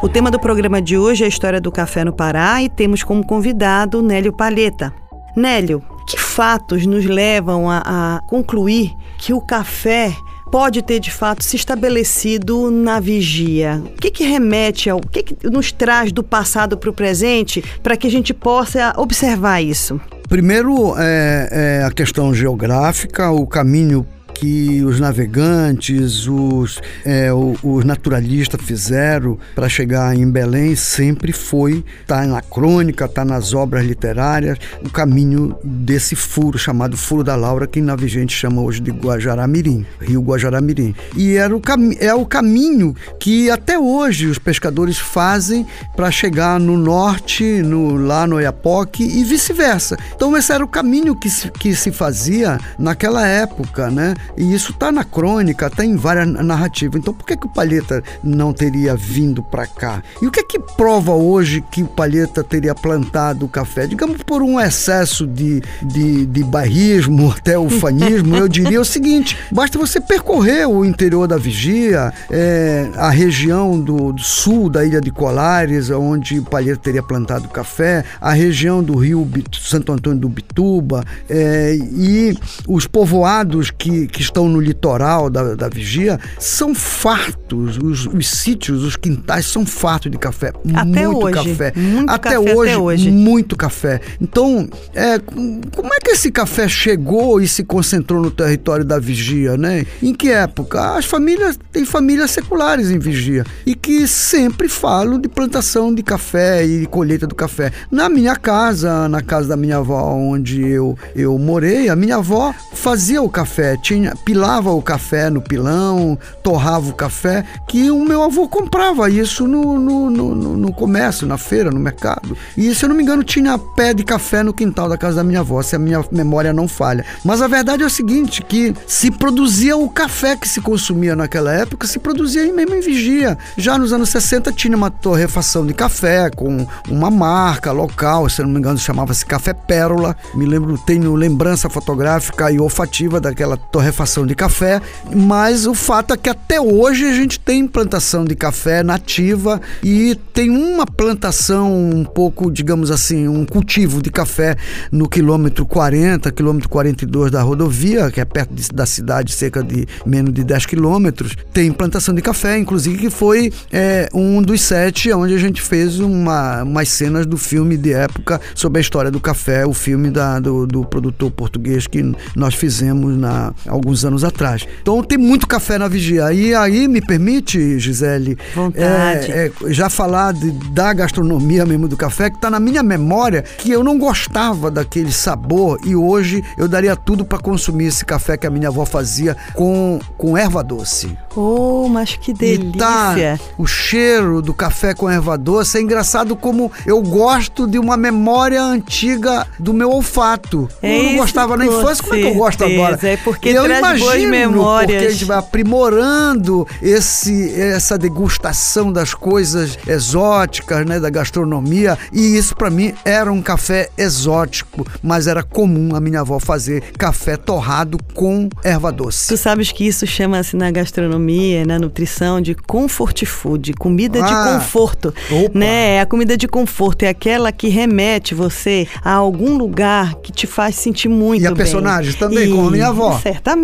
O 0.00 0.08
tema 0.08 0.30
do 0.30 0.38
programa 0.38 0.80
de 0.80 0.96
hoje 0.96 1.24
é 1.24 1.26
a 1.26 1.28
história 1.28 1.60
do 1.60 1.72
café 1.72 2.04
no 2.04 2.12
Pará 2.12 2.62
e 2.62 2.68
temos 2.68 3.02
como 3.02 3.26
convidado 3.26 4.00
Nélio 4.00 4.32
Palheta. 4.32 4.94
Nélio, 5.36 5.82
que 6.06 6.16
fatos 6.16 6.86
nos 6.86 7.04
levam 7.04 7.68
a, 7.68 7.82
a 7.84 8.20
concluir 8.28 8.92
que 9.18 9.32
o 9.32 9.40
café 9.40 10.14
pode 10.52 10.82
ter 10.82 11.00
de 11.00 11.10
fato 11.10 11.42
se 11.42 11.56
estabelecido 11.56 12.70
na 12.70 13.00
vigia? 13.00 13.82
O 13.84 14.00
que, 14.00 14.12
que 14.12 14.22
remete 14.22 14.88
ao. 14.88 14.98
O 14.98 15.08
que, 15.08 15.24
que 15.24 15.50
nos 15.50 15.72
traz 15.72 16.12
do 16.12 16.22
passado 16.22 16.78
para 16.78 16.90
o 16.90 16.92
presente 16.92 17.62
para 17.82 17.96
que 17.96 18.06
a 18.06 18.10
gente 18.10 18.32
possa 18.32 18.94
observar 18.96 19.60
isso? 19.60 20.00
Primeiro 20.28 20.94
é, 20.96 21.80
é 21.80 21.84
a 21.84 21.90
questão 21.90 22.32
geográfica, 22.32 23.32
o 23.32 23.48
caminho 23.48 24.06
que 24.38 24.82
os 24.84 25.00
navegantes, 25.00 26.26
os, 26.26 26.80
é, 27.04 27.30
os 27.32 27.84
naturalistas 27.84 28.60
fizeram 28.62 29.38
para 29.54 29.68
chegar 29.68 30.14
em 30.14 30.30
Belém 30.30 30.76
sempre 30.76 31.32
foi, 31.32 31.84
está 32.00 32.24
na 32.24 32.40
crônica, 32.40 33.04
está 33.04 33.24
nas 33.24 33.52
obras 33.54 33.84
literárias, 33.84 34.58
o 34.84 34.90
caminho 34.90 35.56
desse 35.62 36.14
furo 36.14 36.58
chamado 36.58 36.96
Furo 36.96 37.24
da 37.24 37.34
Laura, 37.34 37.66
que 37.66 37.80
na 37.80 37.96
vigente 37.96 38.34
chama 38.34 38.62
hoje 38.62 38.80
de 38.80 38.90
Guajará-Mirim, 38.90 39.84
Rio 40.00 40.20
Guajará-Mirim. 40.22 40.94
E 41.16 41.36
era 41.36 41.54
o 41.56 41.62
é 42.00 42.14
o 42.14 42.24
caminho 42.24 42.94
que 43.20 43.50
até 43.50 43.78
hoje 43.78 44.26
os 44.26 44.38
pescadores 44.38 44.98
fazem 44.98 45.66
para 45.94 46.10
chegar 46.10 46.58
no 46.58 46.76
norte, 46.76 47.44
no, 47.62 47.96
lá 47.96 48.26
no 48.26 48.36
Oiapoque 48.36 49.02
e 49.02 49.24
vice-versa. 49.24 49.96
Então 50.14 50.36
esse 50.36 50.52
era 50.52 50.64
o 50.64 50.68
caminho 50.68 51.14
que 51.14 51.28
se, 51.28 51.50
que 51.50 51.74
se 51.74 51.90
fazia 51.90 52.58
naquela 52.78 53.26
época, 53.26 53.90
né? 53.90 54.14
E 54.36 54.54
isso 54.54 54.72
está 54.72 54.92
na 54.92 55.04
crônica, 55.04 55.66
está 55.66 55.84
em 55.84 55.96
várias 55.96 56.28
narrativas. 56.28 57.00
Então 57.00 57.14
por 57.14 57.26
que, 57.26 57.36
que 57.36 57.46
o 57.46 57.50
Palheta 57.50 58.02
não 58.22 58.52
teria 58.52 58.94
vindo 58.94 59.42
para 59.42 59.66
cá? 59.66 60.02
E 60.20 60.26
o 60.26 60.30
que 60.30 60.40
é 60.40 60.42
que 60.42 60.58
prova 60.58 61.12
hoje 61.12 61.62
que 61.70 61.82
o 61.82 61.86
Palheta 61.86 62.42
teria 62.44 62.74
plantado 62.74 63.46
o 63.46 63.48
café? 63.48 63.86
Digamos 63.86 64.22
por 64.22 64.42
um 64.42 64.60
excesso 64.60 65.26
de, 65.26 65.62
de, 65.82 66.26
de 66.26 66.44
bairrismo, 66.44 67.32
até 67.36 67.58
ufanismo, 67.58 68.36
eu 68.36 68.48
diria 68.48 68.80
o 68.80 68.84
seguinte: 68.84 69.36
basta 69.50 69.78
você 69.78 70.00
percorrer 70.00 70.68
o 70.68 70.84
interior 70.84 71.26
da 71.26 71.36
Vigia, 71.36 72.12
é, 72.30 72.88
a 72.96 73.10
região 73.10 73.78
do, 73.78 74.12
do, 74.12 74.22
sul 74.22 74.68
da 74.68 74.84
ilha 74.84 75.00
de 75.00 75.10
Colares, 75.10 75.90
onde 75.90 76.38
o 76.38 76.44
Palheta 76.44 76.80
teria 76.82 77.02
plantado 77.02 77.48
café, 77.48 78.04
a 78.20 78.32
região 78.32 78.82
do 78.82 78.96
rio 78.96 79.28
Santo 79.52 79.92
Antônio 79.92 80.18
do 80.18 80.28
Bituba, 80.28 81.04
é, 81.28 81.74
e 81.74 82.36
os 82.66 82.86
povoados 82.86 83.70
que, 83.70 84.06
que 84.06 84.17
estão 84.22 84.48
no 84.48 84.60
litoral 84.60 85.30
da, 85.30 85.54
da 85.54 85.68
Vigia 85.68 86.18
são 86.38 86.74
fartos, 86.74 87.78
os, 87.78 88.06
os 88.06 88.28
sítios, 88.28 88.82
os 88.82 88.96
quintais 88.96 89.46
são 89.46 89.64
fartos 89.64 90.10
de 90.10 90.18
café. 90.18 90.52
Até 90.74 91.06
muito 91.06 91.24
hoje. 91.24 91.34
café. 91.34 91.72
Muito 91.76 92.10
até, 92.10 92.30
café 92.30 92.54
hoje, 92.54 92.72
até 92.72 92.78
hoje. 92.78 93.10
muito 93.10 93.56
café. 93.56 94.00
Então, 94.20 94.68
é, 94.94 95.18
como 95.18 95.94
é 95.94 96.00
que 96.00 96.10
esse 96.10 96.30
café 96.30 96.68
chegou 96.68 97.40
e 97.40 97.48
se 97.48 97.64
concentrou 97.64 98.20
no 98.20 98.30
território 98.30 98.84
da 98.84 98.98
Vigia, 98.98 99.56
né? 99.56 99.86
Em 100.02 100.14
que 100.14 100.30
época? 100.30 100.96
As 100.96 101.04
famílias, 101.04 101.58
tem 101.72 101.84
famílias 101.84 102.30
seculares 102.30 102.90
em 102.90 102.98
Vigia 102.98 103.44
e 103.64 103.74
que 103.74 104.06
sempre 104.06 104.68
falam 104.68 105.20
de 105.20 105.28
plantação 105.28 105.94
de 105.94 106.02
café 106.02 106.64
e 106.64 106.86
colheita 106.86 107.26
do 107.26 107.34
café. 107.34 107.72
Na 107.90 108.08
minha 108.08 108.36
casa, 108.36 109.08
na 109.08 109.22
casa 109.22 109.48
da 109.48 109.56
minha 109.56 109.78
avó, 109.78 110.12
onde 110.14 110.62
eu, 110.62 110.96
eu 111.14 111.38
morei, 111.38 111.88
a 111.88 111.96
minha 111.96 112.16
avó 112.16 112.54
fazia 112.74 113.22
o 113.22 113.28
café, 113.28 113.76
tinha 113.76 114.07
pilava 114.24 114.70
o 114.70 114.82
café 114.82 115.30
no 115.30 115.40
pilão, 115.40 116.18
torrava 116.42 116.88
o 116.90 116.94
café, 116.94 117.44
que 117.66 117.90
o 117.90 118.04
meu 118.04 118.22
avô 118.22 118.48
comprava 118.48 119.10
isso 119.10 119.46
no, 119.46 119.78
no, 119.78 120.10
no, 120.10 120.34
no 120.56 120.72
comércio, 120.72 121.26
na 121.26 121.38
feira, 121.38 121.70
no 121.70 121.78
mercado. 121.78 122.36
E 122.56 122.74
se 122.74 122.84
eu 122.84 122.88
não 122.88 122.96
me 122.96 123.02
engano, 123.02 123.22
tinha 123.22 123.58
pé 123.58 123.92
de 123.92 124.04
café 124.04 124.42
no 124.42 124.52
quintal 124.52 124.88
da 124.88 124.96
casa 124.96 125.16
da 125.16 125.24
minha 125.24 125.40
avó, 125.40 125.60
se 125.62 125.76
a 125.76 125.78
minha 125.78 126.04
memória 126.10 126.52
não 126.52 126.66
falha. 126.66 127.04
Mas 127.24 127.42
a 127.42 127.46
verdade 127.46 127.82
é 127.82 127.86
o 127.86 127.90
seguinte, 127.90 128.42
que 128.42 128.74
se 128.86 129.10
produzia 129.10 129.76
o 129.76 129.88
café 129.88 130.36
que 130.36 130.48
se 130.48 130.60
consumia 130.60 131.14
naquela 131.14 131.52
época, 131.52 131.86
se 131.86 131.98
produzia 131.98 132.42
aí 132.42 132.52
mesmo 132.52 132.74
em 132.74 132.80
Vigia. 132.80 133.36
Já 133.56 133.78
nos 133.78 133.92
anos 133.92 134.08
60 134.10 134.52
tinha 134.52 134.76
uma 134.76 134.90
torrefação 134.90 135.66
de 135.66 135.74
café 135.74 136.30
com 136.30 136.66
uma 136.88 137.10
marca 137.10 137.72
local, 137.72 138.28
se 138.28 138.40
eu 138.40 138.46
não 138.46 138.52
me 138.52 138.58
engano 138.58 138.78
chamava-se 138.78 139.26
Café 139.26 139.52
Pérola. 139.52 140.16
Me 140.34 140.46
lembro, 140.46 140.78
tenho 140.78 141.14
lembrança 141.14 141.68
fotográfica 141.68 142.50
e 142.50 142.58
olfativa 142.58 143.20
daquela 143.20 143.56
torrefação 143.56 143.97
torrefação 143.98 144.24
de 144.24 144.34
café, 144.34 144.80
mas 145.14 145.66
o 145.66 145.74
fato 145.74 146.14
é 146.14 146.16
que 146.16 146.28
até 146.28 146.60
hoje 146.60 147.04
a 147.04 147.12
gente 147.12 147.40
tem 147.40 147.66
plantação 147.66 148.24
de 148.24 148.36
café 148.36 148.82
nativa 148.82 149.60
e 149.82 150.16
tem 150.32 150.50
uma 150.50 150.86
plantação 150.86 151.74
um 151.74 152.04
pouco, 152.04 152.50
digamos 152.50 152.90
assim, 152.90 153.26
um 153.26 153.44
cultivo 153.44 154.00
de 154.00 154.10
café 154.10 154.56
no 154.92 155.08
quilômetro 155.08 155.66
40, 155.66 156.30
quilômetro 156.30 156.68
42 156.68 157.30
da 157.30 157.42
rodovia, 157.42 158.10
que 158.10 158.20
é 158.20 158.24
perto 158.24 158.54
de, 158.54 158.68
da 158.68 158.86
cidade, 158.86 159.32
cerca 159.32 159.62
de 159.62 159.86
menos 160.06 160.32
de 160.32 160.44
10 160.44 160.66
quilômetros. 160.66 161.34
Tem 161.52 161.72
plantação 161.72 162.14
de 162.14 162.22
café, 162.22 162.56
inclusive, 162.56 162.98
que 162.98 163.10
foi 163.10 163.52
é, 163.72 164.08
um 164.14 164.40
dos 164.40 164.60
sete 164.60 165.12
onde 165.12 165.34
a 165.34 165.38
gente 165.38 165.60
fez 165.60 165.98
uma, 165.98 166.62
umas 166.62 166.88
cenas 166.88 167.26
do 167.26 167.36
filme 167.36 167.76
de 167.76 167.92
época 167.92 168.40
sobre 168.54 168.78
a 168.78 168.80
história 168.80 169.10
do 169.10 169.20
café, 169.20 169.66
o 169.66 169.72
filme 169.72 170.10
da, 170.10 170.38
do, 170.38 170.66
do 170.66 170.84
produtor 170.84 171.30
português 171.30 171.86
que 171.86 172.12
nós 172.36 172.54
fizemos 172.54 173.16
na, 173.16 173.52
alguns 173.66 173.87
anos 174.04 174.24
atrás. 174.24 174.66
Então 174.80 175.02
tem 175.02 175.18
muito 175.18 175.46
café 175.46 175.78
na 175.78 175.88
vigia. 175.88 176.32
E 176.32 176.54
aí 176.54 176.88
me 176.88 177.00
permite, 177.00 177.78
Gisele, 177.78 178.36
Vontade. 178.54 179.30
É, 179.30 179.46
é, 179.46 179.72
já 179.72 179.88
falar 179.88 180.32
de, 180.32 180.50
da 180.50 180.92
gastronomia 180.92 181.64
mesmo 181.64 181.88
do 181.88 181.96
café, 181.96 182.30
que 182.30 182.36
está 182.36 182.50
na 182.50 182.60
minha 182.60 182.82
memória, 182.82 183.42
que 183.42 183.70
eu 183.70 183.82
não 183.82 183.98
gostava 183.98 184.70
daquele 184.70 185.12
sabor 185.12 185.78
e 185.84 185.94
hoje 185.94 186.42
eu 186.56 186.68
daria 186.68 186.96
tudo 186.96 187.24
para 187.24 187.38
consumir 187.38 187.86
esse 187.86 188.04
café 188.04 188.36
que 188.36 188.46
a 188.46 188.50
minha 188.50 188.68
avó 188.68 188.84
fazia 188.84 189.36
com, 189.54 189.98
com 190.16 190.36
erva 190.36 190.62
doce. 190.62 191.16
Oh, 191.34 191.88
mas 191.88 192.16
que 192.16 192.32
delícia! 192.32 192.68
E 192.74 192.78
tá 192.78 193.38
o 193.56 193.66
cheiro 193.66 194.42
do 194.42 194.52
café 194.52 194.94
com 194.94 195.08
erva 195.08 195.36
doce. 195.38 195.78
É 195.78 195.80
engraçado 195.80 196.34
como 196.34 196.70
eu 196.86 197.00
gosto 197.02 197.66
de 197.66 197.78
uma 197.78 197.96
memória 197.96 198.62
antiga 198.62 199.46
do 199.58 199.72
meu 199.72 199.90
olfato. 199.90 200.68
É 200.82 200.98
eu 200.98 201.02
não 201.04 201.16
gostava 201.16 201.56
na 201.56 201.66
infância, 201.66 202.02
como 202.02 202.16
é 202.16 202.20
que 202.20 202.26
eu 202.26 202.34
gosto 202.34 202.64
agora? 202.64 202.98
É 203.02 203.16
porque 203.18 203.48
eu 203.50 203.67
traz 203.68 203.80
imagino, 203.80 204.06
boas 204.06 204.22
memórias. 204.24 204.90
Porque 204.92 205.06
a 205.06 205.10
gente 205.10 205.24
vai 205.24 205.38
aprimorando 205.38 206.66
esse, 206.82 207.52
essa 207.60 207.96
degustação 207.98 208.92
das 208.92 209.14
coisas 209.14 209.78
exóticas, 209.86 210.84
né, 210.86 210.98
da 211.00 211.10
gastronomia. 211.10 211.96
E 212.12 212.36
isso 212.36 212.54
para 212.56 212.70
mim 212.70 212.94
era 213.04 213.32
um 213.32 213.40
café 213.42 213.88
exótico, 213.96 214.86
mas 215.02 215.26
era 215.26 215.42
comum 215.42 215.94
a 215.94 216.00
minha 216.00 216.20
avó 216.20 216.38
fazer 216.38 216.82
café 216.98 217.36
torrado 217.36 217.98
com 218.14 218.48
erva 218.64 218.90
doce. 218.92 219.28
Tu 219.28 219.36
sabes 219.36 219.70
que 219.72 219.86
isso 219.86 220.06
chama-se 220.06 220.56
na 220.56 220.70
gastronomia, 220.70 221.64
na 221.64 221.78
nutrição 221.78 222.40
de 222.40 222.54
comfort 222.54 223.24
food, 223.24 223.72
comida 223.74 224.20
Ah, 224.22 224.26
de 224.26 224.52
conforto, 224.58 225.14
opa. 225.30 225.58
né? 225.58 226.00
A 226.00 226.06
comida 226.06 226.36
de 226.36 226.48
conforto 226.48 227.02
é 227.04 227.08
aquela 227.08 227.52
que 227.52 227.68
remete 227.68 228.34
você 228.34 228.86
a 229.04 229.12
algum 229.12 229.56
lugar 229.56 230.14
que 230.16 230.32
te 230.32 230.46
faz 230.46 230.74
sentir 230.76 231.08
muito 231.08 231.42
E 231.42 231.46
a 231.46 231.50
bem. 231.50 231.56
personagens 231.58 232.14
também, 232.14 232.50
como 232.50 232.68
a 232.68 232.70
minha 232.70 232.88
avó. 232.88 233.18
Certamente. 233.22 233.57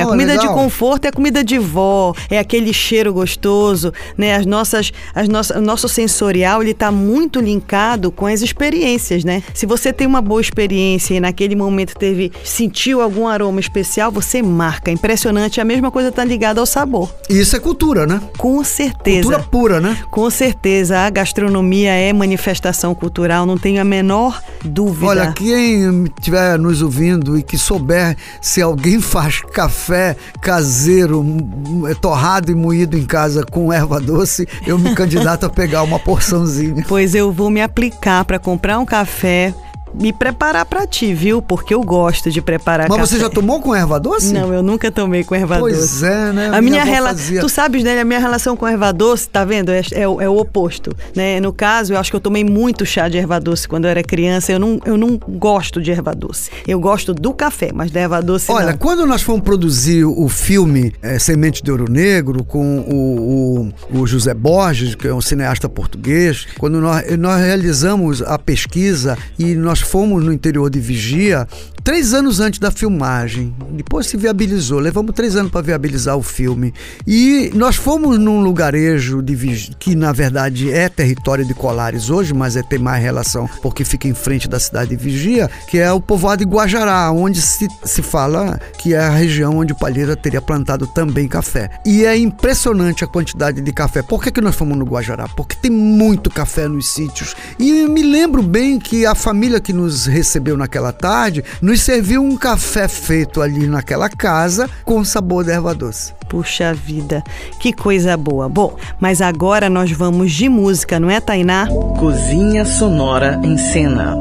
A 0.00 0.06
Oh, 0.06 0.08
comida 0.10 0.32
de 0.34 0.38
legal. 0.40 0.54
conforto 0.54 1.04
é 1.04 1.08
a 1.08 1.12
comida 1.12 1.42
de 1.44 1.58
vó, 1.58 2.14
é 2.30 2.38
aquele 2.38 2.72
cheiro 2.72 3.12
gostoso, 3.12 3.92
né? 4.16 4.34
As 4.34 4.46
nossas, 4.46 4.92
as 5.14 5.28
nossas, 5.28 5.56
o 5.56 5.60
nosso 5.60 5.88
sensorial 5.88 6.62
ele 6.62 6.70
está 6.70 6.90
muito 6.92 7.40
linkado 7.40 8.10
com 8.10 8.26
as 8.26 8.42
experiências, 8.42 9.24
né? 9.24 9.42
Se 9.54 9.66
você 9.66 9.92
tem 9.92 10.06
uma 10.06 10.20
boa 10.20 10.40
experiência 10.40 11.14
e 11.14 11.20
naquele 11.20 11.54
momento 11.56 11.94
teve 11.96 12.32
sentiu 12.44 13.00
algum 13.00 13.26
aroma 13.26 13.60
especial, 13.60 14.10
você 14.10 14.42
marca. 14.42 14.90
Impressionante. 14.90 15.60
A 15.60 15.64
mesma 15.64 15.90
coisa 15.90 16.08
está 16.08 16.24
ligada 16.24 16.60
ao 16.60 16.66
sabor. 16.66 17.10
E 17.28 17.40
isso 17.40 17.56
é 17.56 17.60
cultura, 17.60 18.06
né? 18.06 18.20
Com 18.38 18.62
certeza. 18.64 19.22
Cultura 19.22 19.42
pura, 19.50 19.80
né? 19.80 19.98
Com 20.10 20.28
certeza, 20.30 20.98
a 21.00 21.10
gastronomia 21.10 21.92
é 21.92 22.12
manifestação 22.12 22.94
cultural, 22.94 23.46
não 23.46 23.58
tenho 23.58 23.80
a 23.80 23.84
menor 23.84 24.40
dúvida. 24.64 25.06
Olha, 25.06 25.32
quem 25.32 26.04
estiver 26.18 26.58
nos 26.58 26.82
ouvindo 26.82 27.38
e 27.38 27.42
que 27.42 27.56
souber 27.58 28.16
se 28.40 28.60
alguém 28.62 29.00
faz 29.00 29.39
café 29.52 30.16
caseiro, 30.40 31.22
m- 31.22 31.94
torrado 31.96 32.50
e 32.50 32.54
moído 32.54 32.96
em 32.96 33.04
casa 33.04 33.44
com 33.44 33.72
erva 33.72 34.00
doce, 34.00 34.46
eu 34.66 34.78
me 34.78 34.94
candidato 34.96 35.46
a 35.46 35.50
pegar 35.50 35.82
uma 35.82 35.98
porçãozinha. 35.98 36.84
Pois 36.88 37.14
eu 37.14 37.32
vou 37.32 37.50
me 37.50 37.60
aplicar 37.62 38.24
para 38.24 38.38
comprar 38.38 38.78
um 38.78 38.86
café, 38.86 39.54
me 39.94 40.12
preparar 40.12 40.64
para 40.64 40.86
ti, 40.86 41.12
viu? 41.14 41.40
Porque 41.42 41.74
eu 41.74 41.82
gosto 41.82 42.30
de 42.30 42.40
preparar 42.40 42.88
Mas 42.88 42.98
café. 42.98 43.08
você 43.14 43.18
já 43.20 43.28
tomou 43.30 43.60
com 43.60 43.74
erva 43.74 43.98
doce? 43.98 44.32
Não, 44.32 44.52
eu 44.52 44.62
nunca 44.62 44.90
tomei 44.90 45.24
com 45.24 45.34
erva 45.34 45.58
Pois 45.58 45.76
doce. 45.78 46.04
é, 46.04 46.32
né? 46.32 46.50
A 46.52 46.60
minha, 46.60 46.82
avó 46.82 46.90
relação, 46.90 47.40
tu 47.40 47.48
sabes, 47.48 47.82
né? 47.82 48.00
A 48.00 48.04
minha 48.04 48.18
relação 48.20 48.56
com 48.56 48.66
erva 48.66 48.92
doce, 48.92 49.28
tá 49.28 49.44
vendo? 49.44 49.70
É, 49.70 49.82
é 49.92 50.08
o- 50.08 50.20
é 50.20 50.28
o 50.28 50.36
oposto, 50.36 50.94
né? 51.14 51.40
No 51.40 51.52
caso, 51.52 51.92
eu 51.92 51.98
acho 51.98 52.10
que 52.10 52.16
eu 52.16 52.20
tomei 52.20 52.44
muito 52.44 52.84
chá 52.86 53.08
de 53.08 53.18
erva 53.18 53.40
doce 53.40 53.68
quando 53.68 53.84
eu 53.86 53.90
era 53.90 54.02
criança. 54.02 54.52
Eu 54.52 54.58
não, 54.58 54.78
eu 54.84 54.96
não 54.96 55.16
gosto 55.18 55.80
de 55.82 55.90
erva 55.90 56.14
doce. 56.14 56.50
Eu 56.66 56.78
gosto 56.80 57.12
do 57.14 57.32
café, 57.32 57.70
mas 57.74 57.90
da 57.90 58.00
erva 58.00 58.20
doce 58.22 58.50
Olha, 58.50 58.72
não. 58.72 58.78
quando 58.78 59.06
nós 59.06 59.22
fomos 59.22 59.42
produzir 59.42 60.04
o 60.04 60.28
filme 60.28 60.92
eh, 61.02 61.18
Semente 61.18 61.62
de 61.62 61.70
Ouro 61.70 61.90
Negro 61.90 62.44
com 62.44 62.78
o, 62.80 63.70
o- 63.92 64.00
o 64.00 64.06
José 64.06 64.34
Borges, 64.34 64.94
que 64.94 65.06
é 65.08 65.14
um 65.14 65.20
cineasta 65.20 65.68
português, 65.68 66.46
quando 66.58 66.80
nós, 66.80 67.04
nós 67.18 67.40
realizamos 67.40 68.22
a 68.22 68.38
pesquisa 68.38 69.16
e 69.38 69.54
nós 69.54 69.79
fomos 69.80 70.24
no 70.24 70.32
interior 70.32 70.70
de 70.70 70.80
Vigia, 70.80 71.46
três 71.82 72.12
anos 72.14 72.40
antes 72.40 72.58
da 72.58 72.70
filmagem, 72.70 73.54
depois 73.72 74.06
se 74.06 74.16
viabilizou, 74.16 74.78
levamos 74.78 75.14
três 75.14 75.36
anos 75.36 75.50
para 75.50 75.62
viabilizar 75.62 76.16
o 76.16 76.22
filme. 76.22 76.72
E 77.06 77.50
nós 77.54 77.76
fomos 77.76 78.18
num 78.18 78.40
lugarejo 78.42 79.22
de 79.22 79.34
Vigia, 79.34 79.74
que 79.78 79.94
na 79.94 80.12
verdade 80.12 80.70
é 80.70 80.88
território 80.88 81.44
de 81.44 81.54
Colares 81.54 82.10
hoje, 82.10 82.32
mas 82.34 82.56
é, 82.56 82.62
tem 82.62 82.78
mais 82.78 83.02
relação 83.02 83.48
porque 83.62 83.84
fica 83.84 84.08
em 84.08 84.14
frente 84.14 84.48
da 84.48 84.58
cidade 84.58 84.90
de 84.90 84.96
Vigia, 84.96 85.50
que 85.68 85.78
é 85.78 85.90
o 85.92 86.00
povoado 86.00 86.44
de 86.44 86.50
Guajará, 86.50 87.10
onde 87.12 87.40
se, 87.40 87.66
se 87.84 88.02
fala 88.02 88.60
que 88.78 88.94
é 88.94 88.98
a 88.98 89.10
região 89.10 89.58
onde 89.58 89.72
o 89.72 89.76
Palheira 89.76 90.16
teria 90.16 90.40
plantado 90.40 90.86
também 90.86 91.28
café. 91.28 91.70
E 91.84 92.04
é 92.04 92.16
impressionante 92.16 93.04
a 93.04 93.06
quantidade 93.06 93.60
de 93.60 93.72
café. 93.72 94.02
Por 94.02 94.22
que, 94.22 94.30
que 94.30 94.40
nós 94.40 94.54
fomos 94.54 94.76
no 94.76 94.84
Guajará? 94.84 95.28
Porque 95.28 95.56
tem 95.56 95.70
muito 95.70 96.30
café 96.30 96.68
nos 96.68 96.88
sítios. 96.88 97.34
E 97.58 97.86
me 97.88 98.02
lembro 98.02 98.42
bem 98.42 98.78
que 98.78 99.06
a 99.06 99.14
família 99.14 99.60
que 99.60 99.69
nos 99.72 100.06
recebeu 100.06 100.56
naquela 100.56 100.92
tarde 100.92 101.44
nos 101.60 101.80
serviu 101.80 102.22
um 102.22 102.36
café 102.36 102.88
feito 102.88 103.40
ali 103.40 103.66
naquela 103.66 104.08
casa 104.08 104.68
com 104.84 105.04
sabor 105.04 105.44
de 105.44 105.52
erva 105.52 105.74
doce. 105.74 106.12
Puxa 106.28 106.72
vida, 106.72 107.22
que 107.58 107.72
coisa 107.72 108.16
boa. 108.16 108.48
Bom, 108.48 108.76
mas 109.00 109.20
agora 109.20 109.68
nós 109.68 109.90
vamos 109.90 110.32
de 110.32 110.48
música, 110.48 111.00
não 111.00 111.10
é, 111.10 111.20
Tainá? 111.20 111.66
Cozinha 111.98 112.64
Sonora 112.64 113.40
em 113.42 113.58
Cena. 113.58 114.14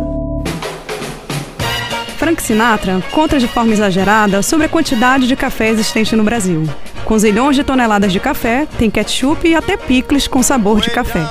Frank 2.17 2.41
Sinatra 2.41 3.01
conta 3.11 3.39
de 3.39 3.47
forma 3.47 3.71
exagerada 3.71 4.41
sobre 4.41 4.65
a 4.65 4.69
quantidade 4.69 5.25
de 5.25 5.35
café 5.37 5.69
existente 5.69 6.15
no 6.15 6.23
Brasil. 6.23 6.67
Com 7.05 7.17
zilhões 7.17 7.55
de 7.55 7.63
toneladas 7.63 8.11
de 8.11 8.19
café, 8.19 8.67
tem 8.77 8.89
ketchup 8.89 9.47
e 9.47 9.55
até 9.55 9.77
picles 9.77 10.27
com 10.27 10.43
sabor 10.43 10.81
de 10.81 10.89
café. 10.89 11.25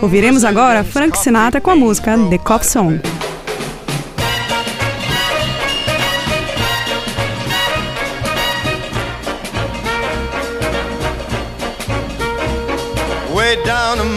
Ouviremos 0.00 0.44
agora 0.44 0.82
Frank 0.82 1.18
Sinatra 1.18 1.60
com 1.60 1.70
a 1.70 1.76
música 1.76 2.18
The 2.30 2.38
Coffee 2.38 2.70
Song. 2.70 3.00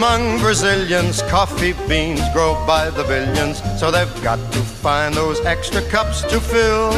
Among 0.04 0.38
Brazilians, 0.38 1.22
coffee 1.22 1.72
beans 1.88 2.20
grow 2.34 2.52
by 2.66 2.90
the 2.90 3.02
billions, 3.04 3.62
so 3.80 3.90
they've 3.90 4.22
got 4.22 4.38
to 4.52 4.58
find 4.58 5.14
those 5.14 5.40
extra 5.46 5.80
cups 5.88 6.20
to 6.22 6.38
fill. 6.40 6.90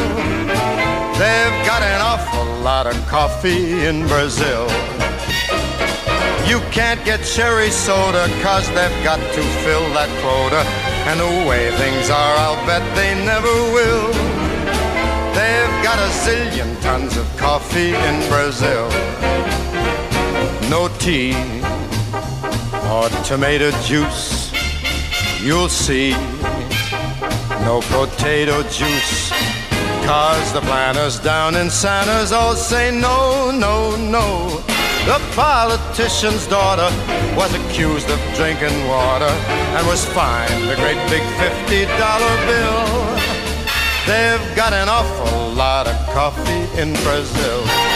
They've 1.21 1.57
got 1.65 1.81
an 1.83 2.01
awful 2.01 2.45
lot 2.63 2.85
of 2.85 2.95
coffee 3.07 3.85
in 3.85 4.05
Brazil. 4.07 4.67
You 6.49 6.59
can't 6.71 7.03
get 7.05 7.23
cherry 7.23 7.69
soda, 7.69 8.27
cause 8.43 8.67
they've 8.75 9.03
got 9.05 9.19
to 9.19 9.41
fill 9.63 9.87
that 9.95 10.11
quota. 10.21 10.61
And 11.07 11.21
the 11.21 11.47
way 11.47 11.71
things 11.77 12.09
are, 12.09 12.35
I'll 12.43 12.59
bet 12.67 12.83
they 12.93 13.15
never 13.23 13.53
will. 13.77 14.11
They've 15.37 15.77
got 15.81 15.97
a 15.97 16.09
zillion 16.25 16.81
tons 16.81 17.15
of 17.15 17.25
coffee 17.37 17.93
in 17.95 18.29
Brazil. 18.29 18.89
No 20.69 20.89
tea 20.99 21.56
or 22.89 23.09
tomato 23.23 23.71
juice, 23.81 24.51
you'll 25.41 25.69
see. 25.69 26.11
No 27.67 27.81
potato 27.81 28.63
juice, 28.63 29.29
cause 30.05 30.53
the 30.53 30.61
planters 30.61 31.19
down 31.19 31.55
in 31.55 31.69
Santa's 31.69 32.31
all 32.31 32.55
say 32.55 32.91
no, 32.91 33.51
no, 33.51 33.95
no. 33.97 34.63
The 35.05 35.19
politician's 35.35 36.47
daughter 36.47 36.89
was 37.35 37.53
accused 37.53 38.09
of 38.09 38.19
drinking 38.35 38.87
water 38.87 39.33
and 39.75 39.85
was 39.87 40.05
fined 40.05 40.69
a 40.69 40.75
great 40.75 40.99
big 41.09 41.23
$50 41.67 41.87
bill. 42.47 42.97
They've 44.07 44.55
got 44.55 44.71
an 44.71 44.87
awful 44.87 45.51
lot 45.51 45.87
of 45.87 45.95
coffee 46.13 46.81
in 46.81 46.93
Brazil. 47.03 47.86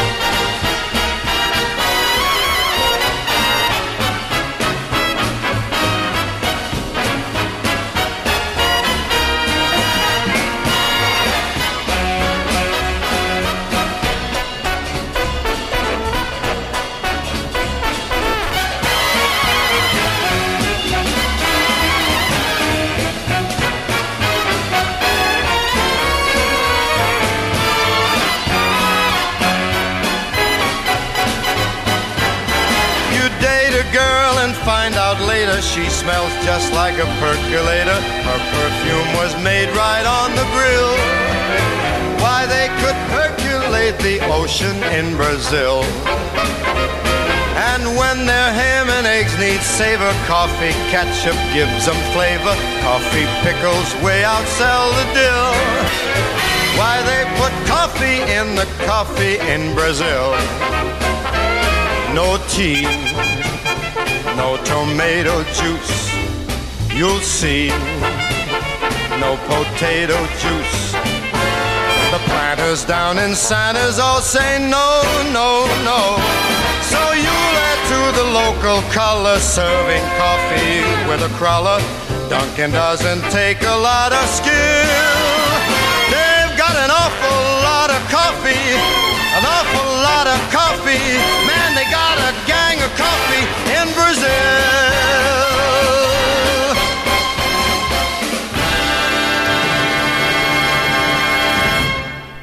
And 35.19 35.63
she 35.63 35.89
smells 35.89 36.31
just 36.45 36.71
like 36.71 36.95
a 36.95 37.05
percolator. 37.19 37.99
Her 38.23 38.41
perfume 38.55 39.11
was 39.19 39.35
made 39.43 39.67
right 39.75 40.05
on 40.07 40.31
the 40.39 40.47
grill. 40.55 40.95
Why 42.23 42.45
they 42.47 42.67
could 42.79 42.95
percolate 43.11 43.99
the 43.99 44.23
ocean 44.31 44.75
in 44.95 45.17
Brazil. 45.17 45.83
And 47.59 47.83
when 47.97 48.25
their 48.25 48.53
ham 48.53 48.89
and 48.89 49.05
eggs 49.05 49.37
need 49.37 49.59
savor, 49.59 50.13
coffee 50.27 50.71
ketchup 50.87 51.35
gives 51.51 51.85
them 51.85 51.99
flavor. 52.15 52.55
Coffee 52.79 53.27
pickles 53.43 53.91
way 54.01 54.23
outsell 54.23 54.87
the 54.95 55.07
dill. 55.11 55.51
Why 56.79 57.03
they 57.03 57.27
put 57.35 57.51
coffee 57.67 58.23
in 58.31 58.55
the 58.55 58.67
coffee 58.87 59.39
in 59.51 59.75
Brazil. 59.75 60.31
No 62.15 62.37
tea, 62.47 62.83
tomato 64.71 65.43
juice. 65.59 65.99
You'll 66.95 67.19
see, 67.19 67.67
no 69.19 69.35
potato 69.51 70.17
juice. 70.39 70.79
The 72.13 72.21
planters 72.31 72.85
down 72.85 73.17
in 73.17 73.35
Santa's 73.35 73.99
all 73.99 74.21
say 74.21 74.59
no, 74.59 74.89
no, 75.35 75.67
no. 75.83 76.01
So 76.91 77.01
you'll 77.23 77.55
add 77.69 77.81
to 77.91 78.01
the 78.19 78.27
local 78.41 78.79
color, 78.91 79.39
serving 79.39 80.05
coffee 80.23 80.79
with 81.09 81.21
a 81.29 81.31
crawler. 81.37 81.79
Dunkin' 82.29 82.71
doesn't 82.71 83.23
take 83.29 83.61
a 83.63 83.77
lot 83.89 84.13
of 84.13 84.25
skill. 84.39 85.31
They've 86.15 86.55
got 86.63 86.75
an 86.83 86.91
awful 87.01 87.39
lot 87.67 87.89
of 87.91 88.01
coffee, 88.07 89.10
an 89.37 89.43
awful 89.45 89.87
lot 90.07 90.27
of 90.27 90.39
coffee. 90.51 91.07
Man, 91.47 91.69
they 91.75 91.87
got 91.89 92.17
a 92.19 92.31
gang 92.47 92.77
of 92.83 92.91
coffee 92.97 93.45
in 93.77 93.87
Brazil. 93.93 95.31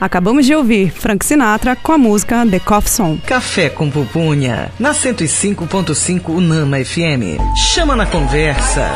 Acabamos 0.00 0.46
de 0.46 0.54
ouvir 0.54 0.92
Frank 0.92 1.24
Sinatra 1.24 1.74
com 1.74 1.92
a 1.92 1.98
música 1.98 2.46
The 2.48 2.60
Coffee 2.60 2.90
Song. 2.90 3.18
Café 3.26 3.68
com 3.68 3.90
pupunha, 3.90 4.70
na 4.78 4.92
105.5 4.92 6.28
Unama 6.28 6.78
FM. 6.84 7.36
Chama 7.56 7.96
na 7.96 8.06
conversa. 8.06 8.88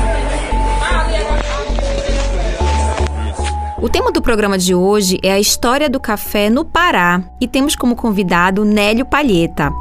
O 3.83 3.89
tema 3.89 4.13
do 4.13 4.23
programa 4.23 4.57
de 4.57 4.77
hoje 4.77 5.19
é 5.25 5.33
a 5.33 5.41
história 5.41 5.91
do 5.91 5.99
café 5.99 6.49
no 6.49 6.65
Pará 6.65 7.21
e 7.41 7.49
temos 7.49 7.75
como 7.75 7.97
convidado 7.97 8.65
Nélio 8.65 9.05
Palheta. 9.05 9.73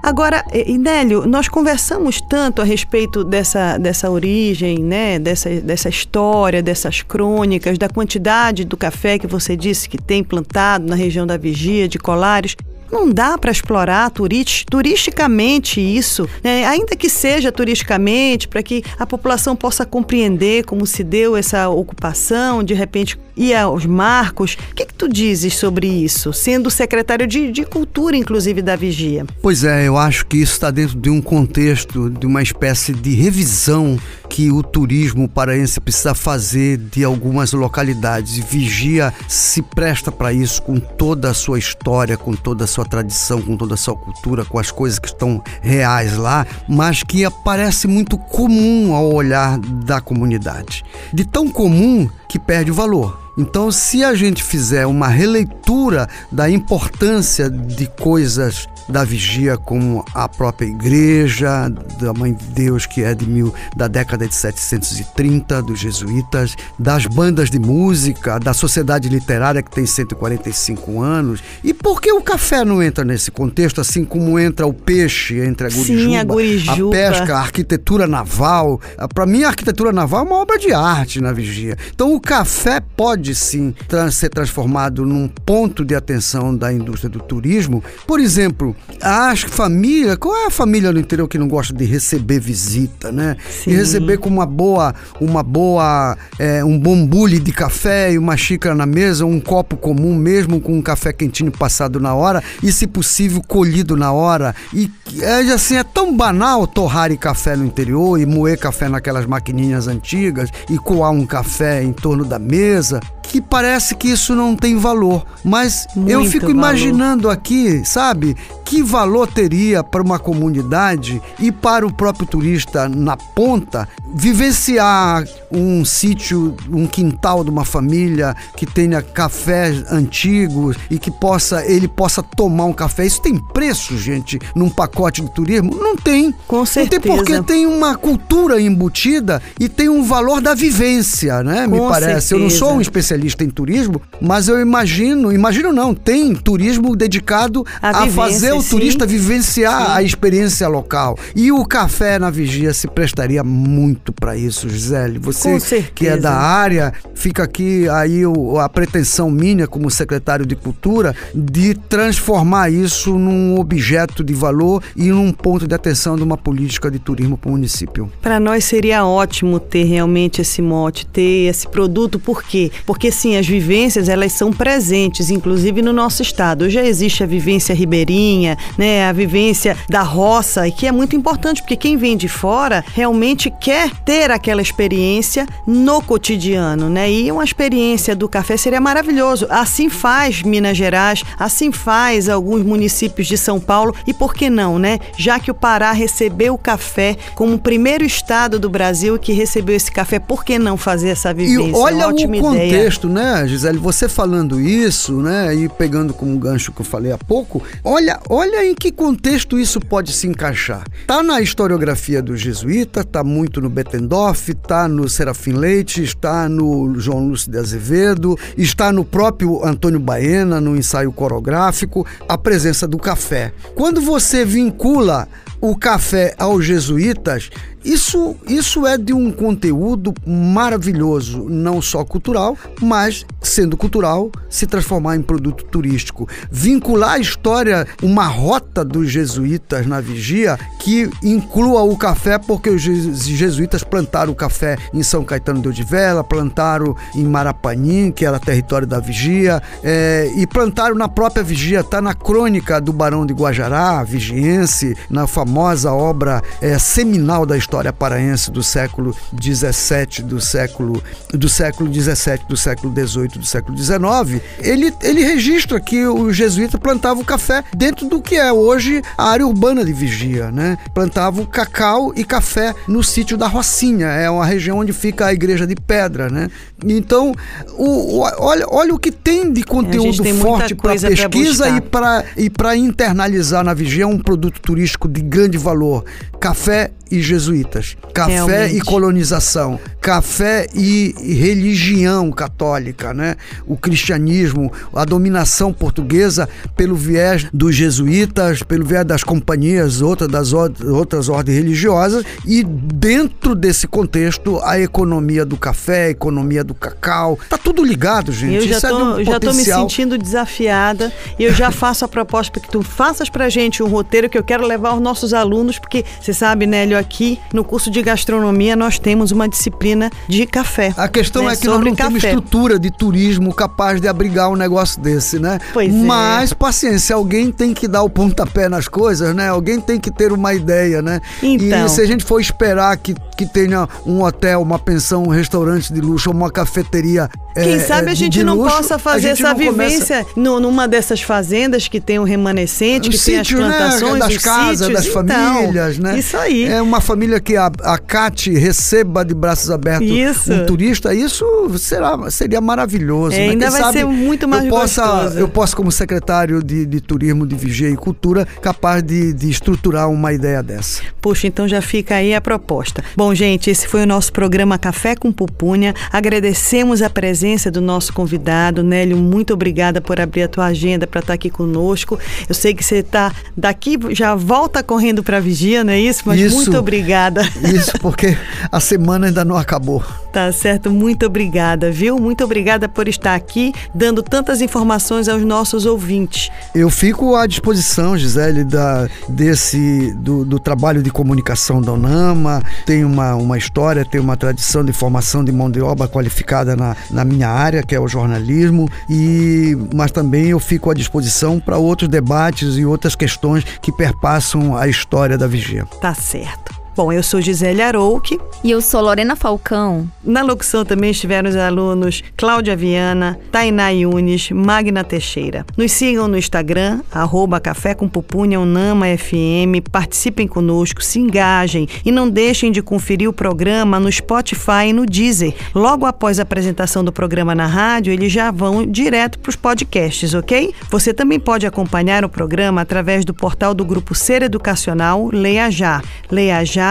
Agora, 0.00 0.44
Inélio, 0.64 1.26
nós 1.26 1.48
conversamos 1.48 2.20
tanto 2.20 2.62
a 2.62 2.64
respeito 2.64 3.24
dessa, 3.24 3.78
dessa 3.78 4.08
origem, 4.08 4.78
né, 4.78 5.18
dessa, 5.18 5.50
dessa 5.60 5.88
história, 5.88 6.62
dessas 6.62 7.02
crônicas, 7.02 7.78
da 7.78 7.88
quantidade 7.88 8.64
do 8.64 8.76
café 8.76 9.18
que 9.18 9.26
você 9.26 9.56
disse 9.56 9.88
que 9.88 9.98
tem 9.98 10.22
plantado 10.22 10.86
na 10.86 10.94
região 10.94 11.26
da 11.26 11.36
Vigia, 11.36 11.88
de 11.88 11.98
Colares. 11.98 12.54
Não 12.94 13.10
dá 13.10 13.36
para 13.36 13.50
explorar 13.50 14.08
turisticamente 14.08 15.80
isso, 15.80 16.28
né? 16.44 16.64
ainda 16.64 16.94
que 16.94 17.08
seja 17.08 17.50
turisticamente, 17.50 18.46
para 18.46 18.62
que 18.62 18.84
a 18.96 19.04
população 19.04 19.56
possa 19.56 19.84
compreender 19.84 20.64
como 20.64 20.86
se 20.86 21.02
deu 21.02 21.36
essa 21.36 21.68
ocupação, 21.68 22.62
de 22.62 22.72
repente 22.72 23.18
ir 23.36 23.52
aos 23.52 23.84
marcos. 23.84 24.56
O 24.70 24.74
que, 24.76 24.86
que 24.86 24.94
tu 24.94 25.08
dizes 25.08 25.56
sobre 25.56 25.88
isso, 25.88 26.32
sendo 26.32 26.70
secretário 26.70 27.26
de, 27.26 27.50
de 27.50 27.64
Cultura, 27.64 28.16
inclusive, 28.16 28.62
da 28.62 28.76
Vigia? 28.76 29.26
Pois 29.42 29.64
é, 29.64 29.88
eu 29.88 29.98
acho 29.98 30.24
que 30.26 30.36
isso 30.36 30.52
está 30.52 30.70
dentro 30.70 30.96
de 30.96 31.10
um 31.10 31.20
contexto, 31.20 32.08
de 32.08 32.26
uma 32.26 32.42
espécie 32.42 32.92
de 32.92 33.12
revisão 33.12 33.98
que 34.28 34.50
o 34.50 34.62
turismo 34.62 35.28
paraense 35.28 35.80
precisa 35.80 36.14
fazer 36.14 36.78
de 36.78 37.04
algumas 37.04 37.52
localidades. 37.52 38.36
Vigia 38.38 39.12
se 39.28 39.62
presta 39.62 40.10
para 40.10 40.32
isso 40.32 40.62
com 40.62 40.78
toda 40.78 41.30
a 41.30 41.34
sua 41.34 41.58
história, 41.58 42.16
com 42.16 42.34
toda 42.34 42.64
a 42.64 42.66
sua 42.66 42.84
tradição, 42.84 43.40
com 43.40 43.56
toda 43.56 43.74
a 43.74 43.76
sua 43.76 43.96
cultura, 43.96 44.44
com 44.44 44.58
as 44.58 44.70
coisas 44.70 44.98
que 44.98 45.08
estão 45.08 45.42
reais 45.60 46.16
lá, 46.16 46.46
mas 46.68 47.02
que 47.02 47.24
aparece 47.24 47.86
muito 47.86 48.16
comum 48.16 48.94
ao 48.94 49.12
olhar 49.12 49.58
da 49.58 50.00
comunidade. 50.00 50.84
De 51.12 51.24
tão 51.24 51.50
comum 51.50 52.08
que 52.28 52.38
perde 52.38 52.70
o 52.70 52.74
valor. 52.74 53.24
Então, 53.36 53.70
se 53.70 54.04
a 54.04 54.14
gente 54.14 54.42
fizer 54.42 54.86
uma 54.86 55.08
releitura 55.08 56.08
da 56.30 56.48
importância 56.48 57.50
de 57.50 57.86
coisas 57.86 58.68
da 58.88 59.04
vigia 59.04 59.56
como 59.56 60.04
a 60.14 60.28
própria 60.28 60.66
igreja 60.66 61.68
da 62.00 62.12
Mãe 62.12 62.32
de 62.32 62.44
Deus 62.46 62.86
que 62.86 63.02
é 63.02 63.14
de 63.14 63.26
mil 63.28 63.54
da 63.76 63.88
década 63.88 64.26
de 64.26 64.34
730 64.34 65.62
dos 65.62 65.78
jesuítas, 65.78 66.54
das 66.78 67.06
bandas 67.06 67.50
de 67.50 67.58
música, 67.58 68.38
da 68.38 68.52
sociedade 68.52 69.08
literária 69.08 69.62
que 69.62 69.70
tem 69.70 69.86
145 69.86 71.00
anos. 71.00 71.42
E 71.62 71.72
por 71.72 72.00
que 72.00 72.12
o 72.12 72.22
café 72.22 72.64
não 72.64 72.82
entra 72.82 73.04
nesse 73.04 73.30
contexto 73.30 73.80
assim 73.80 74.04
como 74.04 74.38
entra 74.38 74.66
o 74.66 74.72
peixe 74.72 75.40
entre 75.40 75.66
a 75.66 75.70
gurijuba, 75.70 76.00
Sim, 76.00 76.16
a, 76.16 76.24
gurijuba. 76.24 76.96
a 76.96 77.00
pesca, 77.00 77.36
a 77.36 77.40
arquitetura 77.40 78.06
naval? 78.06 78.80
Para 79.12 79.26
mim 79.26 79.44
a 79.44 79.48
arquitetura 79.48 79.92
naval 79.92 80.24
é 80.24 80.28
uma 80.28 80.36
obra 80.36 80.58
de 80.58 80.72
arte 80.72 81.20
na 81.20 81.32
vigia. 81.32 81.76
Então 81.94 82.14
o 82.14 82.20
café 82.20 82.80
pode 82.80 83.34
sim 83.34 83.74
ser 84.12 84.28
transformado 84.28 85.04
num 85.04 85.28
ponto 85.28 85.84
de 85.84 85.94
atenção 85.94 86.54
da 86.54 86.72
indústria 86.72 87.10
do 87.10 87.20
turismo. 87.20 87.82
Por 88.06 88.20
exemplo, 88.20 88.73
as 89.00 89.42
famílias, 89.42 90.16
qual 90.16 90.34
é 90.36 90.46
a 90.46 90.50
família 90.50 90.92
no 90.92 90.98
interior 90.98 91.28
que 91.28 91.38
não 91.38 91.48
gosta 91.48 91.72
de 91.72 91.84
receber 91.84 92.40
visita, 92.40 93.10
né? 93.10 93.36
Sim. 93.48 93.70
E 93.70 93.76
receber 93.76 94.18
com 94.18 94.28
uma 94.28 94.46
boa, 94.46 94.94
uma 95.20 95.42
boa, 95.42 96.16
é, 96.38 96.64
um 96.64 96.78
bom 96.78 97.06
bule 97.06 97.38
de 97.38 97.52
café 97.52 98.12
e 98.12 98.18
uma 98.18 98.36
xícara 98.36 98.74
na 98.74 98.86
mesa, 98.86 99.24
um 99.24 99.40
copo 99.40 99.76
comum 99.76 100.14
mesmo 100.14 100.60
com 100.60 100.76
um 100.76 100.82
café 100.82 101.12
quentinho 101.12 101.52
passado 101.52 102.00
na 102.00 102.14
hora 102.14 102.42
e, 102.62 102.72
se 102.72 102.86
possível, 102.86 103.42
colhido 103.46 103.96
na 103.96 104.12
hora. 104.12 104.54
E 104.72 104.90
é 105.20 105.40
assim, 105.52 105.76
é 105.76 105.84
tão 105.84 106.16
banal 106.16 106.66
torrar 106.66 107.14
café 107.16 107.54
no 107.56 107.64
interior 107.64 108.18
e 108.18 108.26
moer 108.26 108.58
café 108.58 108.88
naquelas 108.88 109.26
maquininhas 109.26 109.86
antigas 109.88 110.50
e 110.70 110.78
coar 110.78 111.10
um 111.10 111.26
café 111.26 111.82
em 111.82 111.92
torno 111.92 112.24
da 112.24 112.38
mesa 112.38 113.00
que 113.28 113.40
parece 113.40 113.94
que 113.94 114.08
isso 114.08 114.34
não 114.34 114.54
tem 114.56 114.76
valor. 114.76 115.24
Mas 115.44 115.86
Muito 115.94 116.10
eu 116.10 116.24
fico 116.24 116.46
valor. 116.46 116.56
imaginando 116.58 117.28
aqui, 117.30 117.82
sabe, 117.84 118.36
que 118.64 118.82
valor 118.82 119.26
teria 119.26 119.82
para 119.82 120.02
uma 120.02 120.18
comunidade 120.18 121.20
e 121.38 121.50
para 121.52 121.86
o 121.86 121.92
próprio 121.92 122.26
turista 122.26 122.88
na 122.88 123.16
ponta 123.16 123.88
vivenciar 124.14 125.24
um 125.50 125.84
sítio, 125.84 126.54
um 126.70 126.86
quintal 126.86 127.42
de 127.44 127.50
uma 127.50 127.64
família 127.64 128.34
que 128.56 128.66
tenha 128.66 129.00
cafés 129.00 129.84
antigos 129.90 130.76
e 130.90 130.98
que 130.98 131.10
possa 131.10 131.64
ele 131.64 131.88
possa 131.88 132.22
tomar 132.22 132.64
um 132.66 132.72
café. 132.72 133.06
Isso 133.06 133.22
tem 133.22 133.36
preço, 133.38 133.96
gente, 133.96 134.38
num 134.54 134.68
pacote 134.68 135.22
de 135.22 135.30
turismo? 135.30 135.74
Não 135.76 135.96
tem. 135.96 136.32
Com 136.46 136.56
Não 136.58 136.64
tem 136.64 136.72
certeza. 136.72 137.00
porque 137.02 137.42
tem 137.42 137.66
uma 137.66 137.94
cultura 137.96 138.60
embutida 138.60 139.40
e 139.58 139.68
tem 139.68 139.88
um 139.88 140.02
valor 140.02 140.40
da 140.40 140.54
vivência, 140.54 141.42
né? 141.42 141.66
Me 141.66 141.78
Com 141.78 141.88
parece. 141.88 142.34
Eu 142.34 142.38
não 142.38 142.50
sou 142.50 142.58
certeza. 142.58 142.74
um 142.74 142.80
especialista 142.80 143.13
em 143.44 143.50
turismo, 143.50 144.00
mas 144.20 144.48
eu 144.48 144.60
imagino, 144.60 145.32
imagino 145.32 145.72
não, 145.72 145.94
tem 145.94 146.34
turismo 146.34 146.94
dedicado 146.96 147.64
A 147.80 148.04
a, 148.04 148.08
fazer 148.08 148.52
o 148.52 148.60
sim. 148.60 148.70
turista 148.70 149.06
vivenciar 149.06 149.86
Sim. 149.86 149.92
a 149.92 150.02
experiência 150.02 150.68
local. 150.68 151.18
E 151.34 151.50
o 151.50 151.64
café 151.64 152.18
na 152.18 152.30
vigia 152.30 152.72
se 152.72 152.86
prestaria 152.86 153.42
muito 153.42 154.12
para 154.12 154.36
isso, 154.36 154.68
Gisele. 154.68 155.18
Você 155.18 155.58
que 155.94 156.06
é 156.06 156.16
da 156.16 156.34
área, 156.34 156.92
fica 157.14 157.44
aqui 157.44 157.88
aí 157.88 158.22
a 158.60 158.68
pretensão 158.68 159.30
minha 159.30 159.66
como 159.66 159.90
secretário 159.90 160.46
de 160.46 160.56
cultura 160.56 161.14
de 161.34 161.74
transformar 161.74 162.70
isso 162.70 163.18
num 163.18 163.58
objeto 163.58 164.22
de 164.24 164.34
valor 164.34 164.82
e 164.96 165.10
num 165.10 165.32
ponto 165.32 165.66
de 165.66 165.74
atenção 165.74 166.16
de 166.16 166.22
uma 166.22 166.36
política 166.36 166.90
de 166.90 166.98
turismo 166.98 167.36
para 167.36 167.48
o 167.48 167.52
município. 167.52 168.10
Para 168.20 168.38
nós 168.40 168.64
seria 168.64 169.04
ótimo 169.04 169.60
ter 169.60 169.84
realmente 169.84 170.40
esse 170.40 170.60
mote, 170.60 171.06
ter 171.06 171.48
esse 171.48 171.68
produto, 171.68 172.18
por 172.18 172.42
quê? 172.42 172.70
Porque 172.86 173.03
sim, 173.10 173.36
as 173.36 173.46
vivências 173.46 174.08
elas 174.08 174.32
são 174.32 174.52
presentes, 174.52 175.30
inclusive 175.30 175.82
no 175.82 175.92
nosso 175.92 176.22
estado. 176.22 176.68
Já 176.70 176.84
existe 176.84 177.22
a 177.22 177.26
vivência 177.26 177.74
ribeirinha, 177.74 178.56
né, 178.76 179.06
a 179.06 179.12
vivência 179.12 179.76
da 179.88 180.02
roça, 180.02 180.66
e 180.66 180.72
que 180.72 180.86
é 180.86 180.92
muito 180.92 181.16
importante, 181.16 181.62
porque 181.62 181.76
quem 181.76 181.96
vem 181.96 182.16
de 182.16 182.28
fora 182.28 182.84
realmente 182.94 183.50
quer 183.50 183.90
ter 184.04 184.30
aquela 184.30 184.62
experiência 184.62 185.46
no 185.66 186.02
cotidiano, 186.02 186.88
né? 186.88 187.10
E 187.10 187.30
uma 187.30 187.44
experiência 187.44 188.14
do 188.14 188.28
café 188.28 188.56
seria 188.56 188.80
maravilhoso. 188.80 189.46
Assim 189.48 189.88
faz 189.88 190.42
Minas 190.42 190.76
Gerais, 190.76 191.22
assim 191.38 191.72
faz 191.72 192.28
alguns 192.28 192.62
municípios 192.62 193.26
de 193.26 193.36
São 193.36 193.60
Paulo, 193.60 193.94
e 194.06 194.12
por 194.12 194.34
que 194.34 194.50
não, 194.50 194.78
né? 194.78 194.98
Já 195.16 195.38
que 195.38 195.50
o 195.50 195.54
Pará 195.54 195.92
recebeu 195.92 196.54
o 196.54 196.58
café 196.58 197.16
como 197.34 197.54
o 197.54 197.58
primeiro 197.58 198.04
estado 198.04 198.58
do 198.58 198.68
Brasil 198.68 199.18
que 199.18 199.32
recebeu 199.32 199.76
esse 199.76 199.90
café, 199.90 200.18
por 200.18 200.44
que 200.44 200.58
não 200.58 200.76
fazer 200.76 201.10
essa 201.10 201.32
vivência? 201.32 201.70
E 201.70 201.74
olha 201.74 202.06
o 202.06 202.10
Ótima 202.10 202.36
ideia. 202.36 202.88
Contexto, 202.94 203.08
né, 203.08 203.46
Gisele? 203.46 203.78
Você 203.78 204.08
falando 204.08 204.60
isso, 204.60 205.20
né, 205.20 205.54
e 205.54 205.68
pegando 205.68 206.14
como 206.14 206.38
gancho 206.38 206.70
que 206.72 206.80
eu 206.80 206.84
falei 206.84 207.10
há 207.12 207.18
pouco, 207.18 207.62
olha, 207.82 208.20
olha 208.28 208.64
em 208.64 208.74
que 208.74 208.92
contexto 208.92 209.58
isso 209.58 209.80
pode 209.80 210.12
se 210.12 210.26
encaixar. 210.26 210.84
Tá 211.06 211.22
na 211.22 211.40
historiografia 211.40 212.22
do 212.22 212.36
jesuíta, 212.36 213.02
tá 213.02 213.24
muito 213.24 213.60
no 213.60 213.68
Bettendorf, 213.68 214.54
tá 214.54 214.86
no 214.86 215.08
Serafim 215.08 215.52
Leite, 215.52 216.02
está 216.02 216.48
no 216.48 216.98
João 216.98 217.28
Lúcio 217.28 217.50
de 217.50 217.58
Azevedo, 217.58 218.38
está 218.56 218.92
no 218.92 219.04
próprio 219.04 219.64
Antônio 219.64 219.98
Baena, 219.98 220.60
no 220.60 220.76
ensaio 220.76 221.12
corográfico, 221.12 222.06
a 222.28 222.38
presença 222.38 222.86
do 222.86 222.98
café. 222.98 223.52
Quando 223.74 224.00
você 224.00 224.44
vincula 224.44 225.26
o 225.64 225.74
café 225.74 226.34
aos 226.38 226.62
jesuítas, 226.66 227.48
isso, 227.82 228.36
isso 228.46 228.86
é 228.86 228.98
de 228.98 229.14
um 229.14 229.30
conteúdo 229.30 230.12
maravilhoso, 230.26 231.46
não 231.48 231.80
só 231.80 232.04
cultural, 232.04 232.56
mas 232.80 233.24
sendo 233.42 233.76
cultural, 233.76 234.30
se 234.48 234.66
transformar 234.66 235.16
em 235.16 235.22
produto 235.22 235.64
turístico. 235.64 236.28
Vincular 236.50 237.12
a 237.12 237.18
história, 237.18 237.86
uma 238.02 238.26
rota 238.26 238.84
dos 238.84 239.10
jesuítas 239.10 239.86
na 239.86 240.00
vigia 240.00 240.58
que 240.80 241.10
inclua 241.22 241.82
o 241.82 241.96
café, 241.96 242.38
porque 242.38 242.70
os 242.70 242.82
jesuítas 242.82 243.82
plantaram 243.82 244.32
o 244.32 244.36
café 244.36 244.78
em 244.92 245.02
São 245.02 245.24
Caetano 245.24 245.60
de 245.60 245.68
Odivela, 245.68 246.24
plantaram 246.24 246.96
em 247.14 247.24
Marapanim, 247.24 248.10
que 248.10 248.24
era 248.24 248.38
território 248.38 248.86
da 248.86 248.98
vigia, 248.98 249.62
é, 249.82 250.30
e 250.36 250.46
plantaram 250.46 250.94
na 250.94 251.08
própria 251.08 251.42
vigia, 251.42 251.80
está 251.80 252.00
na 252.00 252.14
crônica 252.14 252.80
do 252.80 252.92
Barão 252.92 253.26
de 253.26 253.34
Guajará, 253.34 254.02
vigiense, 254.04 254.96
na 255.10 255.26
famosa 255.26 255.53
obra 255.60 256.42
é, 256.60 256.78
seminal 256.78 257.44
da 257.44 257.56
história 257.56 257.84
história 257.84 257.92
paraense 257.92 258.50
do 258.50 258.62
século 258.62 259.14
XVII, 259.40 260.24
do 260.24 260.40
século 260.40 261.02
do 261.32 261.48
século 261.48 261.92
XVII, 261.92 262.40
do 262.48 262.56
século 262.56 262.94
XVIII, 262.94 263.28
do 263.28 263.44
século 263.44 263.76
XIX, 263.76 264.42
ele, 264.60 264.94
ele 265.02 265.22
registra 265.22 265.80
que 265.80 266.06
o 266.06 266.32
jesuíta 266.32 266.78
plantava 266.78 267.20
o 267.20 267.24
café 267.24 267.64
dentro 267.76 268.08
do 268.08 268.22
que 268.22 268.36
é 268.36 268.52
hoje 268.52 269.02
a 269.18 269.28
área 269.28 269.46
urbana 269.46 269.84
de 269.84 269.92
Vigia, 269.92 270.50
né? 270.50 270.78
Plantava 270.94 271.40
o 271.40 271.46
cacau 271.46 272.12
e 272.14 272.24
café 272.24 272.74
no 272.86 273.02
sítio 273.02 273.36
da 273.36 273.48
Rocinha, 273.48 274.06
é 274.06 274.30
uma 274.30 274.46
região 274.46 274.78
onde 274.78 274.92
fica 274.92 275.26
a 275.26 275.32
igreja 275.32 275.66
de 275.66 275.74
pedra, 275.74 276.30
né? 276.30 276.48
Então, 276.84 277.34
o, 277.76 278.18
o 278.18 278.20
olha, 278.38 278.66
olha 278.68 278.94
o 278.94 278.98
que 278.98 279.10
tem 279.10 279.52
de 279.52 279.62
conteúdo 279.62 280.22
tem 280.22 280.38
forte 280.38 280.74
para 280.74 280.94
pesquisa 280.94 281.68
e 281.68 281.80
para 281.80 282.24
e 282.36 282.48
para 282.48 282.76
internalizar 282.76 283.64
na 283.64 283.74
Vigia 283.74 284.06
um 284.06 284.18
produto 284.18 284.60
turístico 284.60 285.08
de 285.08 285.20
grande 285.20 285.43
valor, 285.52 286.04
café 286.44 286.90
e 287.10 287.22
jesuítas, 287.22 287.96
café 288.12 288.32
Realmente. 288.32 288.76
e 288.76 288.80
colonização, 288.80 289.78
café 290.00 290.66
e 290.74 291.14
religião 291.18 292.30
católica, 292.30 293.14
né? 293.14 293.36
O 293.66 293.76
cristianismo, 293.76 294.70
a 294.94 295.04
dominação 295.04 295.72
portuguesa 295.72 296.48
pelo 296.76 296.96
viés 296.96 297.46
dos 297.52 297.74
jesuítas, 297.74 298.62
pelo 298.62 298.84
viés 298.84 299.06
das 299.06 299.24
companhias, 299.24 300.02
outras 300.02 300.28
das 300.28 300.52
outras 300.52 301.28
ordens 301.28 301.56
religiosas 301.56 302.24
e 302.44 302.62
dentro 302.62 303.54
desse 303.54 303.86
contexto 303.86 304.60
a 304.62 304.78
economia 304.78 305.46
do 305.46 305.56
café, 305.56 306.06
a 306.06 306.10
economia 306.10 306.64
do 306.64 306.74
cacau, 306.74 307.38
tá 307.48 307.56
tudo 307.56 307.82
ligado, 307.82 308.32
gente. 308.32 308.54
Eu 308.56 308.68
já 308.68 308.76
Isso 308.76 308.86
é 308.86 308.90
tô, 308.90 308.98
é 308.98 309.04
um 309.04 309.24
já 309.24 309.40
tô 309.40 309.52
me 309.54 309.64
sentindo 309.64 310.18
desafiada 310.18 311.12
e 311.38 311.44
eu 311.44 311.54
já 311.54 311.70
faço 311.70 312.04
a 312.04 312.08
proposta 312.08 312.52
para 312.52 312.60
que 312.62 312.70
tu 312.70 312.82
faças 312.82 313.30
pra 313.30 313.48
gente 313.48 313.82
um 313.82 313.88
roteiro 313.88 314.28
que 314.28 314.36
eu 314.36 314.44
quero 314.44 314.66
levar 314.66 314.90
aos 314.90 315.00
nossos 315.00 315.32
alunos, 315.32 315.78
porque 315.78 316.04
você 316.20 316.33
sabe, 316.34 316.66
Nélio, 316.66 316.98
aqui 316.98 317.38
no 317.52 317.64
curso 317.64 317.90
de 317.90 318.02
gastronomia 318.02 318.76
nós 318.76 318.98
temos 318.98 319.30
uma 319.30 319.48
disciplina 319.48 320.10
de 320.28 320.46
café. 320.46 320.92
A 320.96 321.08
questão 321.08 321.44
né? 321.44 321.52
é 321.52 321.56
que 321.56 321.66
nós 321.66 321.82
não 321.82 321.94
café. 321.94 322.08
temos 322.08 322.24
estrutura 322.24 322.78
de 322.78 322.90
turismo 322.90 323.54
capaz 323.54 324.00
de 324.00 324.08
abrigar 324.08 324.50
um 324.50 324.56
negócio 324.56 325.00
desse, 325.00 325.38
né? 325.38 325.58
Pois 325.72 325.92
Mas, 325.92 326.52
é. 326.52 326.54
paciência, 326.54 327.16
alguém 327.16 327.50
tem 327.50 327.72
que 327.72 327.88
dar 327.88 328.02
o 328.02 328.10
pontapé 328.10 328.68
nas 328.68 328.88
coisas, 328.88 329.34
né? 329.34 329.48
Alguém 329.48 329.80
tem 329.80 329.98
que 329.98 330.10
ter 330.10 330.32
uma 330.32 330.52
ideia, 330.54 331.00
né? 331.00 331.20
Então. 331.42 331.86
E 331.86 331.88
se 331.88 332.00
a 332.00 332.06
gente 332.06 332.24
for 332.24 332.40
esperar 332.40 332.96
que, 332.96 333.14
que 333.36 333.46
tenha 333.46 333.88
um 334.06 334.22
hotel, 334.22 334.60
uma 334.60 334.78
pensão, 334.78 335.24
um 335.24 335.28
restaurante 335.28 335.92
de 335.92 336.00
luxo, 336.00 336.30
uma 336.30 336.50
cafeteria 336.50 337.30
quem 337.54 337.74
é, 337.74 337.78
sabe 337.78 338.10
a 338.10 338.14
gente 338.14 338.42
não 338.42 338.56
luxo, 338.56 338.76
possa 338.76 338.98
fazer 338.98 339.28
essa 339.28 339.54
vivência 339.54 340.24
começa... 340.24 340.40
no, 340.40 340.58
numa 340.58 340.88
dessas 340.88 341.22
fazendas 341.22 341.86
que 341.86 342.00
tem 342.00 342.18
o 342.18 342.22
um 342.22 342.24
remanescente, 342.24 343.08
que 343.08 343.16
sítio, 343.16 343.58
tem 343.58 343.68
as 343.68 343.70
né? 343.70 343.78
plantações, 343.78 344.12
né? 344.14 344.18
das 344.18 344.36
casas, 344.38 344.78
sítios, 344.78 344.92
das 344.92 345.06
então, 345.06 345.54
famílias, 345.54 345.98
né? 345.98 346.18
Isso 346.24 346.38
aí. 346.38 346.64
É 346.64 346.80
uma 346.80 347.02
família 347.02 347.38
que 347.38 347.54
a, 347.54 347.66
acate, 347.82 348.50
receba 348.50 349.22
de 349.22 349.34
braços 349.34 349.70
abertos 349.70 350.08
isso. 350.08 350.50
um 350.50 350.64
turista, 350.64 351.14
isso 351.14 351.44
será, 351.78 352.30
seria 352.30 352.62
maravilhoso. 352.62 353.36
É, 353.36 353.40
né? 353.40 353.48
ainda 353.50 353.66
Quem 353.66 353.72
vai 353.72 353.80
sabe, 353.82 353.98
ser 353.98 354.06
muito 354.06 354.48
mais 354.48 354.64
eu 354.64 354.70
possa, 354.70 355.06
gostoso. 355.06 355.38
Eu 355.38 355.48
posso, 355.48 355.76
como 355.76 355.92
secretário 355.92 356.62
de, 356.62 356.86
de 356.86 357.00
Turismo, 357.02 357.46
de 357.46 357.54
Vigia 357.54 357.90
e 357.90 357.96
Cultura, 357.96 358.48
capaz 358.62 359.02
de, 359.02 359.34
de 359.34 359.50
estruturar 359.50 360.08
uma 360.08 360.32
ideia 360.32 360.62
dessa. 360.62 361.02
Puxa, 361.20 361.46
então 361.46 361.68
já 361.68 361.82
fica 361.82 362.14
aí 362.14 362.34
a 362.34 362.40
proposta. 362.40 363.04
Bom, 363.14 363.34
gente, 363.34 363.68
esse 363.68 363.86
foi 363.86 364.02
o 364.02 364.06
nosso 364.06 364.32
programa 364.32 364.78
Café 364.78 365.14
com 365.14 365.30
Pupunha. 365.30 365.94
Agradecemos 366.10 367.02
a 367.02 367.10
presença 367.10 367.70
do 367.70 367.82
nosso 367.82 368.14
convidado. 368.14 368.82
Nélio, 368.82 369.18
muito 369.18 369.52
obrigada 369.52 370.00
por 370.00 370.18
abrir 370.18 370.44
a 370.44 370.48
tua 370.48 370.64
agenda 370.66 371.06
para 371.06 371.20
estar 371.20 371.32
tá 371.32 371.34
aqui 371.34 371.50
conosco. 371.50 372.18
Eu 372.48 372.54
sei 372.54 372.72
que 372.72 372.82
você 372.82 372.96
está 372.96 373.30
daqui, 373.54 373.98
já 374.12 374.34
volta 374.34 374.82
correndo 374.82 375.22
para 375.22 375.36
a 375.36 375.40
vigia, 375.40 375.84
não 375.84 375.92
é 375.92 376.00
isso? 376.06 376.22
Mas 376.26 376.40
isso, 376.40 376.56
muito 376.56 376.76
obrigada. 376.76 377.42
Isso, 377.74 377.92
porque 378.00 378.36
a 378.70 378.80
semana 378.80 379.26
ainda 379.26 379.44
não 379.44 379.56
acabou. 379.56 380.02
Tá 380.34 380.50
certo, 380.50 380.90
muito 380.90 381.24
obrigada, 381.24 381.92
viu? 381.92 382.18
Muito 382.18 382.42
obrigada 382.42 382.88
por 382.88 383.06
estar 383.06 383.36
aqui 383.36 383.72
dando 383.94 384.20
tantas 384.20 384.60
informações 384.60 385.28
aos 385.28 385.44
nossos 385.44 385.86
ouvintes. 385.86 386.50
Eu 386.74 386.90
fico 386.90 387.36
à 387.36 387.46
disposição, 387.46 388.18
Gisele, 388.18 388.64
da, 388.64 389.06
desse 389.28 390.12
do, 390.14 390.44
do 390.44 390.58
trabalho 390.58 391.04
de 391.04 391.10
comunicação 391.10 391.80
da 391.80 391.92
UNAMA. 391.92 392.60
Tem 392.84 393.04
uma, 393.04 393.36
uma 393.36 393.56
história, 393.56 394.04
tem 394.04 394.20
uma 394.20 394.36
tradição 394.36 394.84
de 394.84 394.92
formação 394.92 395.44
de 395.44 395.52
mão 395.52 395.70
de 395.70 395.80
obra 395.80 396.08
qualificada 396.08 396.74
na, 396.74 396.96
na 397.12 397.24
minha 397.24 397.48
área, 397.48 397.84
que 397.84 397.94
é 397.94 398.00
o 398.00 398.08
jornalismo, 398.08 398.90
e 399.08 399.78
mas 399.94 400.10
também 400.10 400.46
eu 400.46 400.58
fico 400.58 400.90
à 400.90 400.94
disposição 400.94 401.60
para 401.60 401.78
outros 401.78 402.08
debates 402.08 402.76
e 402.76 402.84
outras 402.84 403.14
questões 403.14 403.62
que 403.80 403.92
perpassam 403.92 404.76
a 404.76 404.88
história 404.88 405.38
da 405.38 405.46
vigia. 405.46 405.86
Tá 406.00 406.12
certo. 406.12 406.73
Bom, 406.96 407.12
eu 407.12 407.24
sou 407.24 407.40
Gisele 407.40 407.82
Arouque. 407.82 408.38
E 408.62 408.70
eu 408.70 408.80
sou 408.80 409.00
Lorena 409.00 409.34
Falcão. 409.34 410.08
Na 410.22 410.42
locução 410.42 410.84
também 410.84 411.10
estiveram 411.10 411.50
os 411.50 411.56
alunos 411.56 412.22
Cláudia 412.36 412.76
Viana, 412.76 413.36
Tainá 413.50 413.88
Yunes, 413.88 414.50
Magna 414.52 415.02
Teixeira. 415.02 415.66
Nos 415.76 415.90
sigam 415.90 416.28
no 416.28 416.38
Instagram, 416.38 417.00
arroba 417.10 417.58
Café 417.58 417.94
com 417.94 418.08
Pupunha 418.08 418.60
Unama 418.60 419.06
FM, 419.06 419.82
participem 419.90 420.46
conosco, 420.46 421.02
se 421.02 421.18
engajem 421.18 421.88
e 422.04 422.12
não 422.12 422.30
deixem 422.30 422.70
de 422.70 422.80
conferir 422.80 423.28
o 423.28 423.32
programa 423.32 423.98
no 423.98 424.10
Spotify 424.10 424.86
e 424.86 424.92
no 424.92 425.04
Deezer. 425.04 425.52
Logo 425.74 426.06
após 426.06 426.38
a 426.38 426.44
apresentação 426.44 427.02
do 427.02 427.12
programa 427.12 427.56
na 427.56 427.66
rádio, 427.66 428.12
eles 428.12 428.32
já 428.32 428.52
vão 428.52 428.86
direto 428.86 429.40
para 429.40 429.50
os 429.50 429.56
podcasts, 429.56 430.32
ok? 430.32 430.72
Você 430.90 431.12
também 431.12 431.40
pode 431.40 431.66
acompanhar 431.66 432.24
o 432.24 432.28
programa 432.28 432.82
através 432.82 433.24
do 433.24 433.34
portal 433.34 433.74
do 433.74 433.84
Grupo 433.84 434.14
Ser 434.14 434.42
Educacional 434.42 435.28
Leia 435.32 435.68
Já. 435.72 436.00
Leia 436.30 436.64
Já 436.64 436.83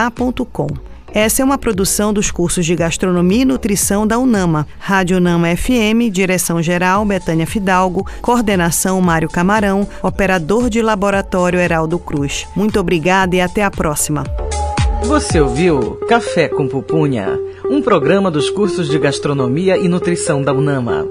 essa 1.15 1.43
é 1.43 1.45
uma 1.45 1.59
produção 1.59 2.11
dos 2.11 2.31
cursos 2.31 2.65
de 2.65 2.75
Gastronomia 2.75 3.43
e 3.43 3.45
Nutrição 3.45 4.07
da 4.07 4.17
UNAMA. 4.17 4.65
Rádio 4.79 5.17
UNAMA 5.17 5.55
FM, 5.55 6.11
direção-geral 6.11 7.05
Betânia 7.05 7.45
Fidalgo, 7.45 8.07
coordenação 8.19 8.99
Mário 8.99 9.29
Camarão, 9.29 9.87
operador 10.01 10.71
de 10.71 10.81
laboratório 10.81 11.59
Heraldo 11.59 11.99
Cruz. 11.99 12.47
Muito 12.55 12.79
obrigada 12.79 13.35
e 13.35 13.41
até 13.41 13.63
a 13.63 13.69
próxima. 13.69 14.23
Você 15.03 15.39
ouviu 15.39 15.99
Café 16.07 16.47
com 16.47 16.67
Pupunha, 16.67 17.39
um 17.69 17.79
programa 17.79 18.31
dos 18.31 18.49
cursos 18.49 18.89
de 18.89 18.97
Gastronomia 18.97 19.77
e 19.77 19.87
Nutrição 19.87 20.41
da 20.41 20.51
UNAMA. 20.51 21.05